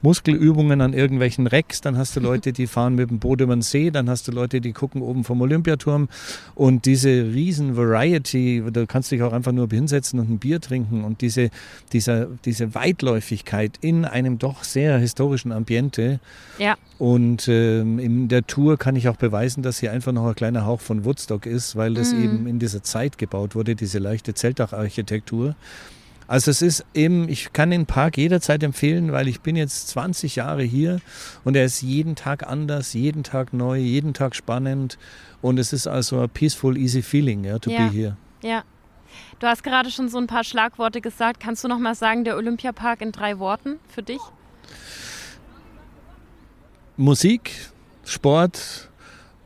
Muskelübungen 0.00 0.80
an 0.80 0.92
irgendwelchen 0.92 1.48
Recks, 1.48 1.80
dann 1.80 1.98
hast 1.98 2.14
du 2.14 2.20
Leute, 2.30 2.52
die 2.52 2.68
fahren 2.68 2.94
mit 2.94 3.10
dem 3.10 3.18
Boot 3.18 3.40
über 3.40 3.56
den 3.56 3.62
See, 3.62 3.90
dann 3.90 4.08
hast 4.08 4.28
du 4.28 4.32
Leute, 4.32 4.60
die 4.60 4.72
gucken 4.72 5.02
oben 5.02 5.24
vom 5.24 5.40
Olympiaturm 5.40 6.08
und 6.54 6.86
diese 6.86 7.08
riesen 7.08 7.76
Variety, 7.76 8.62
da 8.72 8.86
kannst 8.86 9.10
du 9.10 9.16
dich 9.16 9.24
auch 9.24 9.32
einfach 9.32 9.50
nur 9.50 9.68
hinsetzen 9.68 10.20
und 10.20 10.30
ein 10.30 10.38
Bier 10.38 10.60
trinken 10.60 11.02
und 11.02 11.20
diese, 11.20 11.50
dieser, 11.92 12.28
diese 12.44 12.76
Weitläufigkeit 12.76 13.72
in 13.80 14.04
einem 14.04 14.38
doch 14.38 14.62
sehr 14.62 14.99
historischen 15.00 15.52
Ambiente. 15.52 16.20
Ja. 16.58 16.76
Und 16.98 17.48
ähm, 17.48 17.98
in 17.98 18.28
der 18.28 18.46
Tour 18.46 18.76
kann 18.76 18.96
ich 18.96 19.08
auch 19.08 19.16
beweisen, 19.16 19.62
dass 19.62 19.80
hier 19.80 19.92
einfach 19.92 20.12
noch 20.12 20.26
ein 20.26 20.34
kleiner 20.34 20.66
Hauch 20.66 20.80
von 20.80 21.04
Woodstock 21.04 21.46
ist, 21.46 21.76
weil 21.76 21.94
das 21.94 22.12
mhm. 22.12 22.24
eben 22.24 22.46
in 22.46 22.58
dieser 22.58 22.82
Zeit 22.82 23.18
gebaut 23.18 23.54
wurde, 23.54 23.74
diese 23.74 23.98
leichte 23.98 24.34
Zeltdacharchitektur. 24.34 25.54
Also 26.30 26.52
es 26.52 26.62
ist 26.62 26.84
eben, 26.94 27.28
ich 27.28 27.52
kann 27.52 27.72
den 27.72 27.86
Park 27.86 28.16
jederzeit 28.16 28.62
empfehlen, 28.62 29.10
weil 29.10 29.26
ich 29.26 29.40
bin 29.40 29.56
jetzt 29.56 29.88
20 29.88 30.36
Jahre 30.36 30.62
hier 30.62 31.00
und 31.42 31.56
er 31.56 31.64
ist 31.64 31.82
jeden 31.82 32.14
Tag 32.14 32.46
anders, 32.46 32.92
jeden 32.92 33.24
Tag 33.24 33.52
neu, 33.52 33.78
jeden 33.78 34.14
Tag 34.14 34.36
spannend 34.36 34.96
und 35.42 35.58
es 35.58 35.72
ist 35.72 35.88
also 35.88 36.20
a 36.20 36.28
peaceful, 36.28 36.76
easy 36.76 37.02
feeling, 37.02 37.42
ja, 37.42 37.58
to 37.58 37.70
Ja. 37.70 37.78
be 37.78 37.92
here. 37.92 38.16
Ja. 38.42 38.62
Du 39.40 39.48
hast 39.48 39.64
gerade 39.64 39.90
schon 39.90 40.08
so 40.08 40.18
ein 40.18 40.28
paar 40.28 40.44
Schlagworte 40.44 41.00
gesagt. 41.00 41.40
Kannst 41.40 41.64
du 41.64 41.68
noch 41.68 41.80
mal 41.80 41.96
sagen, 41.96 42.22
der 42.22 42.36
Olympiapark 42.36 43.00
in 43.00 43.10
drei 43.10 43.40
Worten 43.40 43.80
für 43.88 44.04
dich? 44.04 44.20
Musik, 46.96 47.52
Sport 48.04 48.90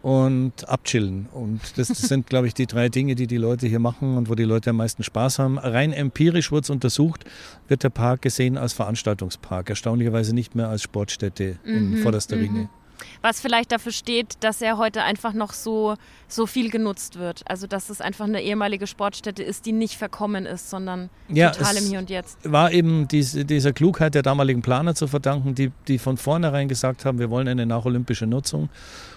und 0.03 0.69
abchillen. 0.69 1.29
Und 1.33 1.61
das, 1.77 1.89
das 1.89 1.99
sind, 1.99 2.27
glaube 2.27 2.47
ich, 2.47 2.53
die 2.53 2.67
drei 2.67 2.91
Dinge, 2.91 3.15
die 3.15 3.27
die 3.27 3.39
Leute 3.39 3.67
hier 3.67 3.79
machen 3.79 4.17
und 4.17 4.29
wo 4.29 4.35
die 4.35 4.45
Leute 4.45 4.71
am 4.71 4.77
meisten 4.77 5.03
Spaß 5.03 5.39
haben. 5.39 5.59
Rein 5.59 5.93
empirisch 5.93 6.53
wurde 6.53 6.65
es 6.65 6.71
untersucht, 6.71 7.25
wird 7.69 7.85
der 7.85 7.91
Park 7.91 8.23
gesehen 8.23 8.59
als 8.59 8.75
Veranstaltungspark, 8.75 9.71
erstaunlicherweise 9.71 10.35
nicht 10.35 10.55
mehr 10.55 10.69
als 10.69 10.83
Sportstätte 10.83 11.59
in 11.65 11.97
vorderster 11.99 12.37
Linie. 12.37 12.69
Was 13.23 13.41
vielleicht 13.41 13.73
dafür 13.73 13.93
steht, 13.93 14.37
dass 14.41 14.63
er 14.63 14.79
heute 14.79 15.03
einfach 15.03 15.33
noch 15.33 15.53
so, 15.53 15.97
so 16.29 16.47
viel 16.47 16.71
genutzt 16.71 17.19
wird. 17.19 17.43
Also 17.47 17.67
dass 17.67 17.91
es 17.91 18.01
einfach 18.01 18.27
eine 18.27 18.43
ehemalige 18.43 18.87
Sportstätte 18.87 19.43
ist, 19.43 19.67
die 19.67 19.73
nicht 19.73 19.95
verkommen 19.97 20.47
ist, 20.47 20.71
sondern 20.71 21.11
Ja, 21.29 21.51
total 21.51 21.77
im 21.77 21.85
Hier 21.85 21.99
und 21.99 22.11
Jetzt. 22.11 22.39
war 22.45 22.73
eben 22.73 23.09
diese, 23.09 23.45
dieser 23.45 23.73
Klugheit 23.73 24.15
der 24.15 24.23
damaligen 24.23 24.63
Planer 24.63 24.95
zu 24.95 25.07
verdanken, 25.07 25.55
die, 25.55 25.73
die 25.89 25.99
von 25.99 26.17
vornherein 26.17 26.69
gesagt 26.69 27.05
haben, 27.05 27.19
wir 27.19 27.31
wollen 27.31 27.49
eine 27.49 27.67
nacholympische 27.67 28.27
Nutzung 28.27 28.69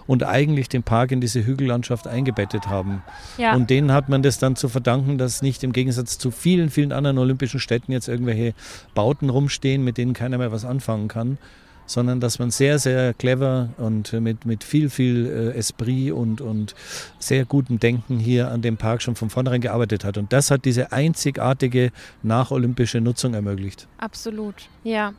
und 0.07 0.23
eigentlich 0.23 0.69
den 0.69 0.83
Park 0.83 1.11
in 1.11 1.21
diese 1.21 1.45
Hügellandschaft 1.45 2.07
eingebettet 2.07 2.67
haben. 2.67 3.03
Ja. 3.37 3.53
Und 3.53 3.69
denen 3.69 3.91
hat 3.91 4.09
man 4.09 4.23
das 4.23 4.39
dann 4.39 4.55
zu 4.55 4.69
verdanken, 4.69 5.17
dass 5.17 5.41
nicht 5.41 5.63
im 5.63 5.73
Gegensatz 5.73 6.17
zu 6.17 6.31
vielen, 6.31 6.69
vielen 6.69 6.91
anderen 6.91 7.17
olympischen 7.17 7.59
Städten 7.59 7.91
jetzt 7.91 8.07
irgendwelche 8.07 8.53
Bauten 8.95 9.29
rumstehen, 9.29 9.83
mit 9.83 9.97
denen 9.97 10.13
keiner 10.13 10.37
mehr 10.37 10.51
was 10.51 10.65
anfangen 10.65 11.07
kann, 11.09 11.37
sondern 11.87 12.19
dass 12.19 12.37
man 12.37 12.51
sehr, 12.51 12.77
sehr 12.77 13.15
clever 13.15 13.69
und 13.77 14.13
mit, 14.13 14.45
mit 14.45 14.63
viel, 14.63 14.91
viel 14.91 15.25
äh, 15.25 15.57
Esprit 15.57 16.11
und, 16.11 16.41
und 16.41 16.75
sehr 17.17 17.45
gutem 17.45 17.79
Denken 17.79 18.19
hier 18.19 18.51
an 18.51 18.61
dem 18.61 18.77
Park 18.77 19.01
schon 19.01 19.15
von 19.15 19.31
vornherein 19.31 19.61
gearbeitet 19.61 20.03
hat. 20.03 20.17
Und 20.17 20.31
das 20.31 20.51
hat 20.51 20.65
diese 20.65 20.91
einzigartige 20.91 21.91
nacholympische 22.21 23.01
Nutzung 23.01 23.33
ermöglicht. 23.33 23.87
Absolut, 23.97 24.55
ja. 24.83 25.13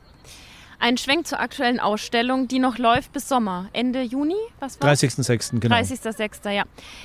Ein 0.81 0.97
Schwenk 0.97 1.27
zur 1.27 1.41
aktuellen 1.41 1.81
Ausstellung, 1.81 2.47
die 2.47 2.61
noch 2.61 2.79
läuft 2.79 3.13
bis 3.13 3.29
Sommer. 3.29 3.69
Ende 3.73 4.03
Juni? 4.03 4.37
Was 4.61 4.81
war 4.81 4.93
30.06. 4.93 5.59
genau. 5.59 5.75
30.06. 5.75 6.51
ja. 6.51 6.63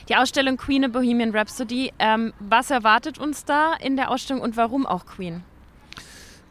Die 0.09 0.15
Ausstellung 0.15 0.57
Queen 0.57 0.85
a 0.85 0.89
Bohemian 0.89 1.31
Rhapsody. 1.31 1.91
Ähm, 1.97 2.33
was 2.39 2.69
erwartet 2.69 3.17
uns 3.17 3.45
da 3.45 3.73
in 3.73 3.95
der 3.95 4.11
Ausstellung 4.11 4.43
und 4.43 4.57
warum 4.57 4.85
auch 4.85 5.07
Queen? 5.07 5.43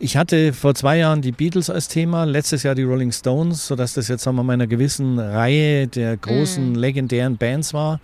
Ich 0.04 0.16
hatte 0.16 0.52
vor 0.52 0.74
zwei 0.74 0.98
Jahren 0.98 1.22
die 1.22 1.30
Beatles 1.30 1.70
als 1.70 1.86
Thema, 1.86 2.24
letztes 2.24 2.64
Jahr 2.64 2.74
die 2.74 2.82
Rolling 2.82 3.12
Stones, 3.12 3.68
sodass 3.68 3.94
das 3.94 4.08
jetzt 4.08 4.24
sagen 4.24 4.36
wir 4.36 4.42
mal 4.42 4.54
einer 4.54 4.66
gewissen 4.66 5.20
Reihe 5.20 5.86
der 5.86 6.16
großen 6.16 6.74
legendären 6.74 7.36
Bands 7.36 7.72
war. 7.72 8.00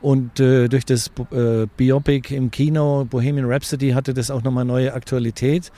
Und 0.00 0.40
äh, 0.40 0.68
durch 0.68 0.86
das 0.86 1.10
äh, 1.32 1.66
Biopic 1.76 2.34
im 2.34 2.50
Kino 2.50 3.04
Bohemian 3.04 3.44
Rhapsody 3.44 3.90
hatte 3.90 4.14
das 4.14 4.30
auch 4.30 4.42
nochmal 4.42 4.64
neue 4.64 4.94
Aktualität. 4.94 5.70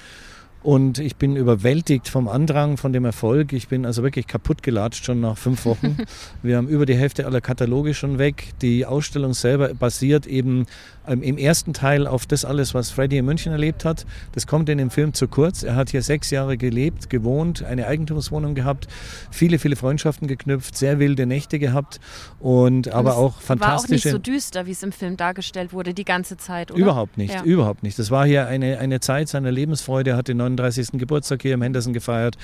Und 0.67 0.99
ich 0.99 1.15
bin 1.15 1.37
überwältigt 1.37 2.09
vom 2.09 2.27
Andrang, 2.27 2.77
von 2.77 2.93
dem 2.93 3.05
Erfolg. 3.05 3.53
Ich 3.53 3.69
bin 3.69 3.87
also 3.87 4.03
wirklich 4.03 4.27
kaputt 4.27 4.65
gelatscht 4.65 5.05
schon 5.05 5.21
nach 5.21 5.39
fünf 5.39 5.65
Wochen. 5.65 5.97
Wir 6.43 6.57
haben 6.57 6.67
über 6.67 6.87
die 6.87 6.97
Hälfte 6.97 7.25
aller 7.25 7.41
Kataloge 7.41 7.95
schon 7.95 8.19
weg. 8.19 8.49
Die 8.63 8.85
Ausstellung 8.85 9.33
selber 9.33 9.73
basiert 9.75 10.27
eben 10.27 10.67
ähm, 11.07 11.23
im 11.23 11.39
ersten 11.39 11.73
Teil 11.73 12.09
auf 12.09 12.27
das 12.27 12.45
alles, 12.45 12.75
was 12.75 12.91
Freddy 12.91 13.17
in 13.19 13.25
München 13.27 13.53
erlebt 13.53 13.85
hat. 13.85 14.07
Das 14.33 14.49
kommt 14.49 14.69
in 14.69 14.79
dem 14.79 14.91
Film 14.91 15.15
zu 15.15 15.29
kurz. 15.29 15.63
Er 15.63 15.77
hat 15.77 15.91
hier 15.91 16.03
sechs 16.03 16.31
Jahre 16.33 16.57
gelebt, 16.57 17.11
gewohnt, 17.11 17.63
eine 17.63 17.87
Eigentumswohnung 17.87 18.57
gehabt, 18.57 18.89
viele, 19.31 19.61
viele 19.61 19.77
Freundschaften 19.77 20.27
geknüpft, 20.27 20.77
sehr 20.77 20.99
wilde 20.99 21.27
Nächte 21.27 21.61
gehabt 21.61 22.01
und 22.41 22.89
aber 22.89 23.11
es 23.11 23.17
auch 23.17 23.21
War 23.21 23.27
auch 23.29 23.37
nicht 23.39 23.47
fantastische. 23.47 24.11
so 24.11 24.19
düster, 24.19 24.67
wie 24.67 24.73
es 24.73 24.83
im 24.83 24.91
Film 24.91 25.17
dargestellt 25.17 25.73
wurde, 25.73 25.95
die 25.95 26.05
ganze 26.05 26.37
Zeit, 26.39 26.73
oder? 26.73 26.81
Überhaupt 26.81 27.19
nicht, 27.19 27.35
Ja. 27.35 27.45
überhaupt 27.45 27.85
nicht. 27.85 27.97
Das 28.01 28.11
war 28.11 28.27
hier 28.27 28.49
eine, 28.49 28.79
eine 28.79 28.99
Zeit 28.99 29.29
seiner 29.29 29.53
Lebensfreude. 29.53 30.11
Er 30.11 30.17
hat 30.17 30.27
den 30.27 30.39
39. 30.57 30.99
Geburtstag 30.99 31.43
hier 31.43 31.55
im 31.55 31.63
Henderson 31.63 31.93
gefeiert. 31.93 32.37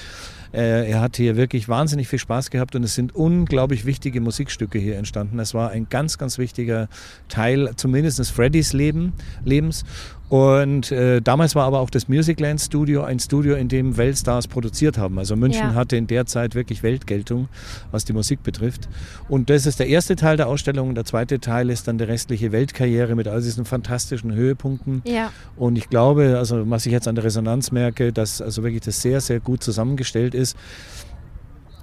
Äh, 0.52 0.90
er 0.90 1.00
hat 1.00 1.16
hier 1.16 1.37
wirklich 1.37 1.69
wahnsinnig 1.69 2.09
viel 2.09 2.19
Spaß 2.19 2.50
gehabt 2.50 2.76
und 2.76 2.85
es 2.85 2.95
sind 2.95 3.14
unglaublich 3.14 3.85
wichtige 3.85 4.21
Musikstücke 4.21 4.78
hier 4.78 4.97
entstanden. 4.97 5.38
Es 5.38 5.54
war 5.54 5.71
ein 5.71 5.88
ganz, 5.88 6.19
ganz 6.19 6.38
wichtiger 6.38 6.88
Teil, 7.28 7.73
zumindest 7.76 8.31
Freddys 8.31 8.73
Leben, 8.73 9.12
Lebens. 9.45 9.85
Und 10.32 10.90
äh, 10.90 11.20
damals 11.20 11.54
war 11.54 11.66
aber 11.66 11.80
auch 11.80 11.90
das 11.90 12.08
Musicland 12.08 12.58
Studio 12.58 13.02
ein 13.02 13.18
Studio, 13.20 13.54
in 13.54 13.68
dem 13.68 13.98
Weltstars 13.98 14.48
produziert 14.48 14.96
haben. 14.96 15.18
Also 15.18 15.36
München 15.36 15.60
Ja. 15.68 15.74
hatte 15.74 15.98
in 15.98 16.06
der 16.06 16.24
Zeit 16.24 16.54
wirklich 16.54 16.82
Weltgeltung, 16.82 17.50
was 17.90 18.06
die 18.06 18.14
Musik 18.14 18.42
betrifft. 18.42 18.88
Und 19.28 19.50
das 19.50 19.66
ist 19.66 19.78
der 19.78 19.88
erste 19.88 20.16
Teil 20.16 20.38
der 20.38 20.48
Ausstellung. 20.48 20.94
Der 20.94 21.04
zweite 21.04 21.38
Teil 21.38 21.68
ist 21.68 21.86
dann 21.86 21.98
die 21.98 22.04
restliche 22.04 22.50
Weltkarriere 22.50 23.14
mit 23.14 23.28
all 23.28 23.42
diesen 23.42 23.66
fantastischen 23.66 24.32
Höhepunkten. 24.32 25.02
Ja, 25.04 25.30
Und 25.54 25.76
ich 25.76 25.90
glaube, 25.90 26.38
also 26.38 26.62
was 26.70 26.86
ich 26.86 26.92
jetzt 26.92 27.08
an 27.08 27.14
der 27.14 27.24
Resonanz 27.24 27.70
merke, 27.70 28.10
dass 28.10 28.40
also 28.40 28.62
wirklich 28.62 28.80
das 28.80 29.02
sehr, 29.02 29.20
sehr 29.20 29.38
gut 29.38 29.62
zusammengestellt 29.62 30.34
ist 30.34 30.56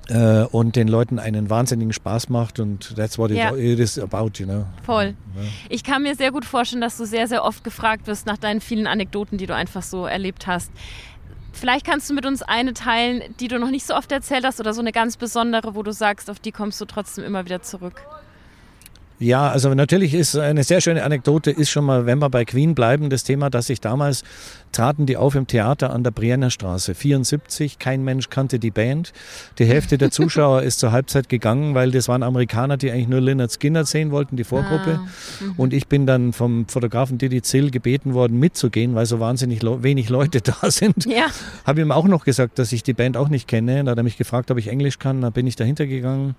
äh, 0.09 0.43
und 0.51 0.75
den 0.75 0.87
Leuten 0.87 1.19
einen 1.19 1.49
wahnsinnigen 1.49 1.93
Spaß 1.93 2.29
macht 2.29 2.59
und 2.59 2.95
that's 2.95 3.17
what 3.17 3.31
Ja. 3.31 3.51
it, 3.55 3.59
it 3.59 3.79
is 3.79 3.97
about, 3.99 4.31
you 4.37 4.45
know. 4.45 4.65
voll. 4.83 5.15
Ich 5.69 5.83
kann 5.83 6.03
mir 6.03 6.15
sehr 6.15 6.31
gut 6.31 6.45
vorstellen, 6.45 6.81
dass 6.81 6.97
du 6.97 7.05
sehr, 7.05 7.27
sehr 7.27 7.43
oft 7.43 7.63
gefragt 7.63 8.07
wirst 8.07 8.25
nach 8.25 8.37
deinen 8.37 8.61
vielen 8.61 8.87
Anekdoten, 8.87 9.37
die 9.37 9.45
du 9.45 9.55
einfach 9.55 9.83
so 9.83 10.05
erlebt 10.05 10.47
hast. 10.47 10.71
Vielleicht 11.53 11.85
kannst 11.85 12.09
du 12.09 12.13
mit 12.13 12.25
uns 12.25 12.41
eine 12.41 12.73
teilen, 12.73 13.21
die 13.39 13.47
du 13.47 13.59
noch 13.59 13.71
nicht 13.71 13.85
so 13.85 13.95
oft 13.95 14.11
erzählt 14.11 14.45
hast 14.45 14.59
oder 14.59 14.73
so 14.73 14.81
eine 14.81 14.91
ganz 14.91 15.17
besondere, 15.17 15.75
wo 15.75 15.83
du 15.83 15.91
sagst, 15.91 16.29
auf 16.29 16.39
die 16.39 16.51
kommst 16.51 16.79
du 16.79 16.85
trotzdem 16.85 17.23
immer 17.23 17.45
wieder 17.45 17.61
zurück. 17.61 18.01
Ja, 19.19 19.49
also 19.49 19.73
natürlich 19.73 20.13
ist 20.13 20.37
eine 20.37 20.63
sehr 20.63 20.79
schöne 20.79 21.03
Anekdote, 21.03 21.51
ist 21.51 21.69
schon 21.69 21.83
mal, 21.83 22.05
wenn 22.05 22.19
wir 22.19 22.29
bei 22.29 22.45
Queen 22.45 22.73
bleiben, 22.73 23.09
das 23.09 23.25
Thema, 23.25 23.49
dass 23.49 23.69
ich 23.69 23.81
damals 23.81 24.23
traten 24.71 25.05
die 25.05 25.17
auf 25.17 25.35
im 25.35 25.45
Theater 25.45 25.91
an 25.91 26.03
der 26.05 26.11
Brienner 26.11 26.49
Straße, 26.49 26.95
74, 26.95 27.79
kein 27.79 28.03
Mensch 28.05 28.29
kannte 28.29 28.59
die 28.59 28.71
Band. 28.71 29.11
Die 29.57 29.65
Hälfte 29.65 29.97
der 29.97 30.11
Zuschauer 30.11 30.61
ist 30.61 30.79
zur 30.79 30.93
Halbzeit 30.93 31.27
gegangen, 31.27 31.75
weil 31.75 31.91
das 31.91 32.07
waren 32.07 32.23
Amerikaner, 32.23 32.77
die 32.77 32.91
eigentlich 32.91 33.09
nur 33.09 33.19
Lynyrd 33.19 33.51
Skinner 33.51 33.83
sehen 33.83 34.11
wollten, 34.11 34.37
die 34.37 34.45
Vorgruppe. 34.45 35.01
Und 35.57 35.73
ich 35.73 35.87
bin 35.87 36.05
dann 36.05 36.31
vom 36.31 36.67
Fotografen 36.67 37.17
Didi 37.17 37.41
Zill 37.41 37.71
gebeten 37.71 38.13
worden, 38.13 38.39
mitzugehen, 38.39 38.95
weil 38.95 39.05
so 39.05 39.19
wahnsinnig 39.19 39.61
wenig 39.63 40.07
Leute 40.07 40.39
da 40.61 40.71
sind. 40.71 41.05
Ja, 41.05 41.25
Habe 41.65 41.81
ihm 41.81 41.91
auch 41.91 42.05
noch 42.05 42.23
gesagt, 42.23 42.57
dass 42.57 42.71
ich 42.71 42.83
die 42.83 42.93
Band 42.93 43.17
auch 43.17 43.27
nicht 43.27 43.49
kenne. 43.49 43.83
Da 43.83 43.91
hat 43.91 43.97
er 43.97 44.03
mich 44.03 44.17
gefragt, 44.17 44.49
ob 44.49 44.57
ich 44.57 44.69
Englisch 44.69 44.97
kann. 44.97 45.21
Da 45.21 45.29
bin 45.29 45.45
ich 45.45 45.57
dahinter 45.57 45.87
gegangen. 45.87 46.35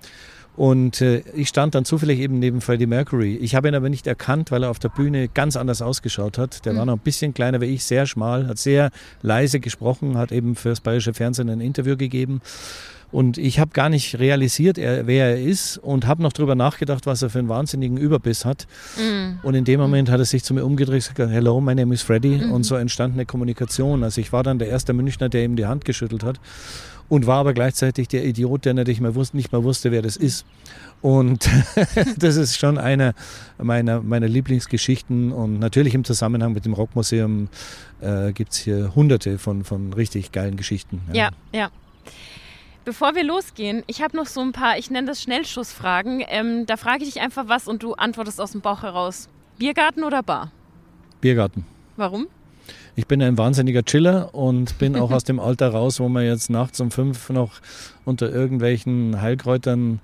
Und 0.57 1.01
äh, 1.01 1.23
ich 1.35 1.49
stand 1.49 1.75
dann 1.75 1.85
zufällig 1.85 2.21
eben 2.21 2.39
neben 2.39 2.61
Freddie 2.61 2.87
Mercury. 2.87 3.37
Ich 3.37 3.55
habe 3.55 3.69
ihn 3.69 3.75
aber 3.75 3.89
nicht 3.89 4.07
erkannt, 4.07 4.51
weil 4.51 4.65
er 4.65 4.71
auf 4.71 4.79
der 4.79 4.89
Bühne 4.89 5.29
ganz 5.29 5.57
anders 5.57 5.81
ausgeschaut 5.81 6.39
hat. 6.39 6.65
Der 6.67 6.77
war 6.77 6.85
noch 6.85 6.95
ein 6.95 7.01
bisschen 7.01 7.33
kleiner 7.35 7.61
wie 7.61 7.67
ich, 7.67 7.85
sehr 7.85 8.07
schmal, 8.07 8.47
hat 8.47 8.59
sehr 8.59 8.91
leise 9.23 9.61
gesprochen, 9.61 10.19
hat 10.19 10.33
eben 10.33 10.57
fürs 10.57 10.81
Bayerische 10.81 11.15
Fernsehen 11.15 11.49
ein 11.49 11.61
Interview 11.61 11.97
gegeben. 11.97 12.41
Und 13.13 13.39
ich 13.39 13.59
habe 13.59 13.73
gar 13.73 13.89
nicht 13.89 14.19
realisiert, 14.21 14.79
er, 14.79 15.07
wer 15.07 15.31
er 15.31 15.43
ist 15.43 15.79
und 15.79 16.07
habe 16.07 16.23
noch 16.23 16.33
drüber 16.33 16.55
nachgedacht, 16.55 17.07
was 17.07 17.23
er 17.23 17.31
für 17.31 17.41
einen 17.41 17.49
wahnsinnigen 17.49 17.97
Überbiss 17.97 18.45
hat. 18.45 18.69
Und 19.43 19.55
in 19.55 19.65
dem 19.65 19.81
Moment 19.81 20.11
hat 20.11 20.21
er 20.21 20.25
sich 20.25 20.45
zu 20.45 20.55
mir 20.55 20.65
umgedreht 20.65 21.09
und 21.09 21.17
gesagt, 21.17 21.33
hello, 21.33 21.61
my 21.61 21.75
name 21.75 21.93
is 21.93 22.03
Freddy. 22.03 22.45
Und 22.45 22.63
so 22.63 22.77
entstand 22.77 23.15
eine 23.15 23.27
Kommunikation. 23.27 24.05
Also 24.05 24.21
ich 24.21 24.33
war 24.33 24.45
dann 24.45 24.61
der 24.61 24.69
erste 24.69 24.93
Münchner, 24.93 25.29
der 25.29 25.45
ihm 25.45 25.57
die 25.57 25.67
Hand 25.67 25.85
geschüttelt 25.85 26.23
hat 26.23 26.39
und 27.11 27.27
war 27.27 27.41
aber 27.41 27.53
gleichzeitig 27.53 28.09
der 28.09 28.25
Idiot, 28.25 28.65
der 28.65 28.73
nicht 28.73 29.01
mehr 29.01 29.15
wusste, 29.17 29.37
nicht 29.37 29.53
mehr 29.53 29.65
wusste 29.65 29.91
wer 29.91 30.01
das 30.01 30.17
ist. 30.17 30.47
Und 31.03 31.51
das 32.17 32.37
ist 32.37 32.57
schon 32.57 32.79
eine 32.79 33.15
meiner, 33.59 34.01
meiner 34.01 34.29
Lieblingsgeschichten. 34.29 35.33
Und 35.33 35.59
natürlich 35.59 35.95
im 35.95 36.05
Zusammenhang 36.05 36.53
mit 36.53 36.65
dem 36.65 36.73
Rockmuseum 36.73 37.49
äh, 38.01 38.33
gibt 38.33 38.53
es 38.53 38.59
hier 38.59 38.95
hunderte 38.95 39.39
von, 39.39 39.65
von 39.65 39.93
richtig 39.93 40.31
geilen 40.31 40.57
Geschichten. 40.57 41.03
ja, 41.13 41.31
ja. 41.53 41.71
Bevor 42.85 43.15
wir 43.15 43.25
losgehen, 43.25 43.83
ich 43.89 44.03
habe 44.03 44.17
noch 44.17 44.27
so 44.27 44.41
ein 44.41 44.53
paar, 44.53 44.79
ich 44.79 44.91
nenne 44.91 45.09
das 45.09 45.21
Schnellschussfragen. 45.21 46.25
Ähm, 46.29 46.65
da 46.65 46.77
frage 46.77 47.05
ich 47.05 47.13
dich 47.13 47.23
einfach 47.23 47.47
was 47.47 47.69
und 47.69 47.83
du 47.83 47.93
antwortest 47.93 48.41
aus 48.41 48.53
dem 48.53 48.63
Bauch 48.63 48.83
heraus. 48.83 49.29
Biergarten 49.59 50.03
oder 50.03 50.23
Bar? 50.23 50.51
Biergarten. 51.21 51.67
Warum? 51.97 52.29
Ich 52.97 53.07
bin 53.07 53.23
ein 53.23 53.39
wahnsinniger 53.39 53.83
Chiller 53.85 54.35
und 54.35 54.77
bin 54.79 54.97
auch 54.97 55.11
aus 55.11 55.25
dem 55.31 55.41
Alter 55.41 55.69
raus, 55.71 56.01
wo 56.01 56.09
man 56.09 56.25
jetzt 56.25 56.51
nachts 56.51 56.81
um 56.81 56.91
fünf 56.91 57.31
noch 57.31 57.61
unter 58.05 58.31
irgendwelchen 58.31 59.21
Heilkräutern 59.21 60.01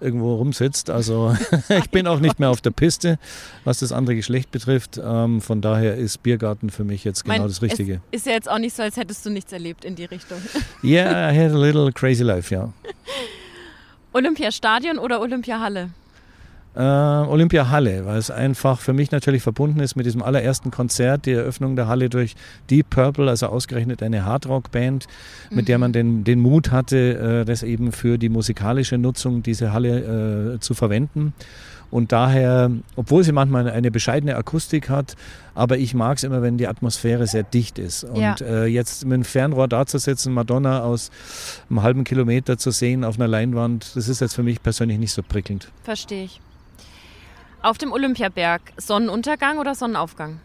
irgendwo 0.00 0.36
rumsitzt. 0.36 0.90
Also 0.90 1.36
ich 1.68 1.90
bin 1.90 2.06
auch 2.06 2.20
nicht 2.20 2.38
mehr 2.38 2.50
auf 2.50 2.60
der 2.60 2.70
Piste, 2.70 3.18
was 3.64 3.80
das 3.80 3.92
andere 3.92 4.16
Geschlecht 4.16 4.50
betrifft. 4.50 5.00
Ähm, 5.02 5.40
von 5.40 5.60
daher 5.60 5.96
ist 5.96 6.22
Biergarten 6.22 6.70
für 6.70 6.84
mich 6.84 7.04
jetzt 7.04 7.24
genau 7.24 7.38
Mein- 7.38 7.48
das 7.48 7.60
Richtige. 7.62 8.00
Es 8.12 8.20
ist 8.20 8.26
ja 8.26 8.32
jetzt 8.32 8.48
auch 8.50 8.58
nicht 8.58 8.74
so, 8.76 8.82
als 8.82 8.96
hättest 8.96 9.26
du 9.26 9.30
nichts 9.30 9.52
erlebt 9.52 9.84
in 9.84 9.94
die 9.96 10.04
Richtung. 10.04 10.38
Yeah, 10.82 11.30
I 11.32 11.36
had 11.36 11.52
a 11.52 11.58
little 11.58 11.92
crazy 11.92 12.22
life, 12.22 12.54
ja. 12.54 12.72
Olympiastadion 14.12 14.98
oder 14.98 15.20
Olympiahalle? 15.20 15.90
Äh, 16.78 16.80
Olympiahalle, 16.80 18.06
weil 18.06 18.18
es 18.18 18.30
einfach 18.30 18.80
für 18.80 18.92
mich 18.92 19.10
natürlich 19.10 19.42
verbunden 19.42 19.80
ist 19.80 19.96
mit 19.96 20.06
diesem 20.06 20.22
allerersten 20.22 20.70
Konzert, 20.70 21.26
die 21.26 21.32
Eröffnung 21.32 21.74
der 21.74 21.88
Halle 21.88 22.08
durch 22.08 22.36
Deep 22.70 22.88
Purple, 22.90 23.28
also 23.28 23.48
ausgerechnet 23.48 24.00
eine 24.00 24.24
Hardrock-Band, 24.24 25.08
mit 25.50 25.62
mhm. 25.62 25.66
der 25.66 25.78
man 25.78 25.92
den, 25.92 26.22
den 26.22 26.38
Mut 26.38 26.70
hatte, 26.70 27.40
äh, 27.40 27.44
das 27.44 27.64
eben 27.64 27.90
für 27.90 28.16
die 28.16 28.28
musikalische 28.28 28.96
Nutzung 28.96 29.42
diese 29.42 29.72
Halle 29.72 30.54
äh, 30.54 30.60
zu 30.60 30.74
verwenden. 30.74 31.34
Und 31.90 32.12
daher, 32.12 32.70
obwohl 32.96 33.24
sie 33.24 33.32
manchmal 33.32 33.68
eine 33.68 33.90
bescheidene 33.90 34.36
Akustik 34.36 34.90
hat, 34.90 35.16
aber 35.54 35.78
ich 35.78 35.94
mag 35.94 36.18
es 36.18 36.22
immer, 36.22 36.42
wenn 36.42 36.58
die 36.58 36.68
Atmosphäre 36.68 37.26
sehr 37.26 37.42
dicht 37.42 37.78
ist. 37.78 38.04
Und 38.04 38.20
ja. 38.20 38.34
äh, 38.42 38.66
jetzt 38.66 39.04
mit 39.04 39.14
dem 39.14 39.24
Fernrohr 39.24 39.68
da 39.68 39.86
zu 39.86 39.98
sitzen, 39.98 40.32
Madonna 40.32 40.82
aus 40.82 41.10
einem 41.70 41.82
halben 41.82 42.04
Kilometer 42.04 42.58
zu 42.58 42.70
sehen 42.70 43.04
auf 43.04 43.16
einer 43.16 43.26
Leinwand, 43.26 43.96
das 43.96 44.08
ist 44.08 44.20
jetzt 44.20 44.34
für 44.34 44.42
mich 44.42 44.62
persönlich 44.62 44.98
nicht 44.98 45.12
so 45.12 45.22
prickelnd. 45.22 45.72
Verstehe 45.82 46.24
ich. 46.24 46.40
Auf 47.60 47.76
dem 47.76 47.92
Olympiaberg, 47.92 48.62
Sonnenuntergang 48.76 49.58
oder 49.58 49.74
Sonnenaufgang? 49.74 50.40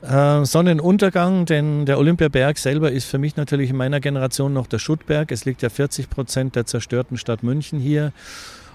Äh, 0.00 0.44
Sonnenuntergang, 0.44 1.44
denn 1.44 1.86
der 1.86 1.98
Olympiaberg 1.98 2.58
selber 2.58 2.90
ist 2.90 3.04
für 3.04 3.18
mich 3.18 3.36
natürlich 3.36 3.70
in 3.70 3.76
meiner 3.76 4.00
Generation 4.00 4.52
noch 4.52 4.66
der 4.66 4.78
Schuttberg. 4.78 5.30
Es 5.30 5.44
liegt 5.44 5.62
ja 5.62 5.68
40 5.68 6.08
Prozent 6.08 6.56
der 6.56 6.66
zerstörten 6.66 7.18
Stadt 7.18 7.42
München 7.42 7.78
hier. 7.78 8.12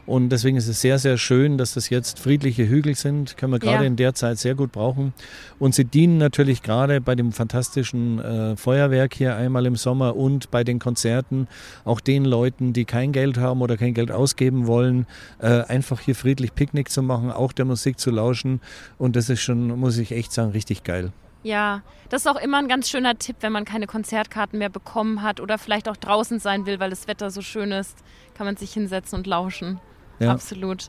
Und 0.08 0.30
deswegen 0.30 0.56
ist 0.56 0.70
es 0.70 0.80
sehr, 0.80 1.00
sehr 1.00 1.18
schön, 1.18 1.58
dass 1.58 1.74
das 1.74 1.90
jetzt 1.90 2.20
friedliche 2.20 2.68
Hügel 2.68 2.96
sind. 2.96 3.36
Können 3.36 3.52
wir 3.52 3.60
gerade 3.60 3.84
ja. 3.84 3.88
in 3.88 3.98
der 3.98 4.14
Zeit 4.14 4.40
sehr 4.40 4.56
gut 4.56 4.72
brauchen. 4.72 5.14
Und 5.60 5.76
sie 5.76 5.84
dienen 5.84 6.18
natürlich 6.18 6.64
gerade 6.64 7.02
bei 7.02 7.14
dem 7.14 7.34
fantastischen 7.34 8.20
äh, 8.20 8.56
Feuerwerk 8.56 9.14
hier 9.14 9.36
einmal 9.36 9.66
im 9.66 9.76
Sommer 9.76 10.16
und 10.16 10.50
bei 10.50 10.64
den 10.64 10.80
Konzerten 10.80 11.50
auch 11.84 12.00
den 12.00 12.24
Leuten, 12.24 12.72
die 12.72 12.86
kein 12.86 13.12
Geld 13.12 13.38
haben 13.38 13.62
oder 13.62 13.76
kein 13.76 13.94
Geld 13.94 14.10
ausgeben 14.10 14.66
wollen, 14.66 15.08
äh, 15.40 15.64
einfach 15.64 16.00
hier 16.00 16.16
friedlich 16.16 16.56
Picknick 16.56 16.90
zu 16.90 17.04
machen, 17.04 17.30
auch 17.30 17.52
der 17.52 17.66
Musik 17.66 18.00
zu 18.00 18.10
lauschen. 18.10 18.62
Und 18.98 19.18
das 19.18 19.30
ist 19.30 19.42
schon, 19.42 19.78
muss 19.78 19.98
ich 19.98 20.14
echt 20.14 20.32
sagen, 20.32 20.52
richtig 20.52 20.86
geil. 20.86 21.12
Ja, 21.44 21.82
das 22.10 22.22
ist 22.22 22.28
auch 22.28 22.42
immer 22.42 22.60
ein 22.60 22.70
ganz 22.70 22.90
schöner 22.90 23.18
Tipp, 23.18 23.38
wenn 23.42 23.52
man 23.52 23.66
keine 23.66 23.88
Konzertkarten 23.88 24.58
mehr 24.58 24.70
bekommen 24.70 25.22
hat 25.22 25.42
oder 25.42 25.58
vielleicht 25.58 25.90
auch 25.90 25.98
draußen 25.98 26.40
sein 26.40 26.66
will, 26.66 26.80
weil 26.80 26.90
das 26.92 27.10
Wetter 27.10 27.30
so 27.30 27.42
schön 27.42 27.74
ist, 27.74 27.98
kann 28.36 28.46
man 28.46 28.56
sich 28.56 28.72
hinsetzen 28.72 29.18
und 29.18 29.28
lauschen. 29.28 29.82
Ja. 30.20 30.32
Absolut. 30.32 30.86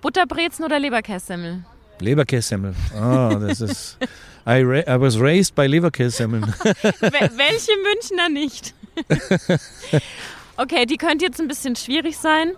Butterbrezen 0.00 0.64
oder 0.64 0.78
Leberkässemmel? 0.78 1.64
Leberkässemmel. 2.00 2.74
Ah, 2.94 3.34
das 3.34 3.60
ist. 3.60 3.98
I, 4.46 4.60
I 4.60 5.00
was 5.00 5.18
raised 5.20 5.54
by 5.54 5.66
Leberkässemmeln. 5.66 6.42
Welche 7.00 7.72
Münchner 7.82 8.28
nicht? 8.28 8.74
okay, 10.56 10.84
die 10.86 10.96
könnte 10.96 11.24
jetzt 11.24 11.40
ein 11.40 11.48
bisschen 11.48 11.76
schwierig 11.76 12.16
sein. 12.16 12.52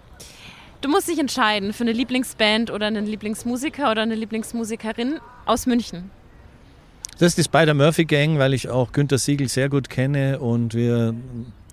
Du 0.80 0.88
musst 0.88 1.08
dich 1.08 1.18
entscheiden 1.18 1.72
für 1.72 1.84
eine 1.84 1.92
Lieblingsband 1.92 2.70
oder 2.70 2.86
einen 2.86 3.06
Lieblingsmusiker 3.06 3.90
oder 3.90 4.02
eine 4.02 4.14
Lieblingsmusikerin 4.14 5.18
aus 5.46 5.66
München. 5.66 6.10
Das 7.18 7.28
ist 7.28 7.38
die 7.38 7.44
Spider-Murphy 7.44 8.06
Gang, 8.06 8.38
weil 8.38 8.54
ich 8.54 8.68
auch 8.68 8.92
Günter 8.92 9.18
Siegel 9.18 9.48
sehr 9.48 9.68
gut 9.68 9.88
kenne 9.88 10.40
und 10.40 10.74
wir 10.74 11.14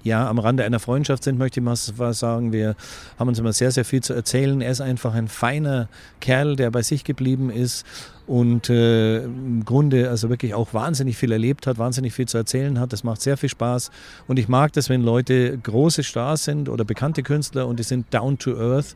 ja, 0.04 0.28
am 0.28 0.40
Rande 0.40 0.64
einer 0.64 0.80
Freundschaft 0.80 1.24
sind, 1.24 1.38
möchte 1.38 1.60
ich 1.60 1.64
mal 1.64 1.76
sagen. 1.76 2.54
Wir 2.54 2.76
haben 3.20 3.28
uns 3.28 3.40
immer 3.40 3.54
sehr, 3.54 3.72
sehr 3.72 3.86
viel 3.86 4.02
zu 4.02 4.14
erzählen. 4.14 4.62
Er 4.62 4.72
ist 4.72 4.82
einfach 4.82 5.14
ein 5.14 5.28
feiner 5.28 5.88
Kerl, 6.20 6.56
der 6.56 6.72
bei 6.72 6.82
sich 6.82 7.04
geblieben 7.04 7.50
ist 7.50 7.86
und 8.28 8.70
äh, 8.70 9.24
im 9.24 9.66
Grunde 9.66 10.10
also 10.10 10.30
wirklich 10.30 10.54
auch 10.54 10.74
wahnsinnig 10.74 11.18
viel 11.18 11.32
erlebt 11.32 11.68
hat, 11.68 11.78
wahnsinnig 11.78 12.14
viel 12.14 12.28
zu 12.28 12.38
erzählen 12.38 12.80
hat. 12.80 12.94
Das 12.94 13.04
macht 13.04 13.22
sehr 13.22 13.38
viel 13.38 13.50
Spaß 13.50 13.92
und 14.28 14.40
ich 14.40 14.48
mag 14.48 14.74
das, 14.74 14.90
wenn 14.90 15.02
Leute 15.02 15.58
große 15.58 16.04
Stars 16.04 16.46
sind 16.46 16.70
oder 16.70 16.86
bekannte 16.86 17.24
Künstler 17.24 17.68
und 17.68 17.78
die 17.78 17.84
sind 17.84 18.14
down 18.14 18.38
to 18.38 18.58
earth. 18.58 18.96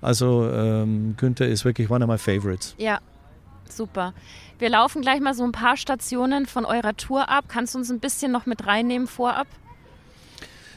Also 0.00 0.50
ähm, 0.52 1.14
Günther 1.16 1.48
ist 1.48 1.64
wirklich 1.64 1.90
one 1.90 2.04
of 2.04 2.10
my 2.10 2.18
favorites. 2.18 2.74
Ja, 2.78 2.98
super. 3.68 4.12
Wir 4.58 4.68
laufen 4.68 5.02
gleich 5.02 5.20
mal 5.20 5.34
so 5.34 5.44
ein 5.44 5.52
paar 5.52 5.76
Stationen 5.76 6.46
von 6.46 6.64
eurer 6.64 6.96
Tour 6.96 7.28
ab. 7.28 7.46
Kannst 7.48 7.74
du 7.74 7.78
uns 7.78 7.90
ein 7.90 8.00
bisschen 8.00 8.32
noch 8.32 8.46
mit 8.46 8.66
reinnehmen 8.66 9.06
vorab? 9.06 9.46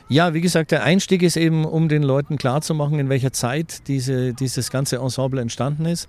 Ja, 0.09 0.33
wie 0.33 0.41
gesagt, 0.41 0.71
der 0.71 0.83
Einstieg 0.83 1.21
ist 1.21 1.35
eben, 1.35 1.65
um 1.65 1.89
den 1.89 2.01
Leuten 2.01 2.37
klarzumachen, 2.37 2.97
in 2.97 3.09
welcher 3.09 3.33
Zeit 3.33 3.87
diese, 3.89 4.33
dieses 4.33 4.71
ganze 4.71 4.97
Ensemble 4.97 5.41
entstanden 5.41 5.85
ist. 5.85 6.07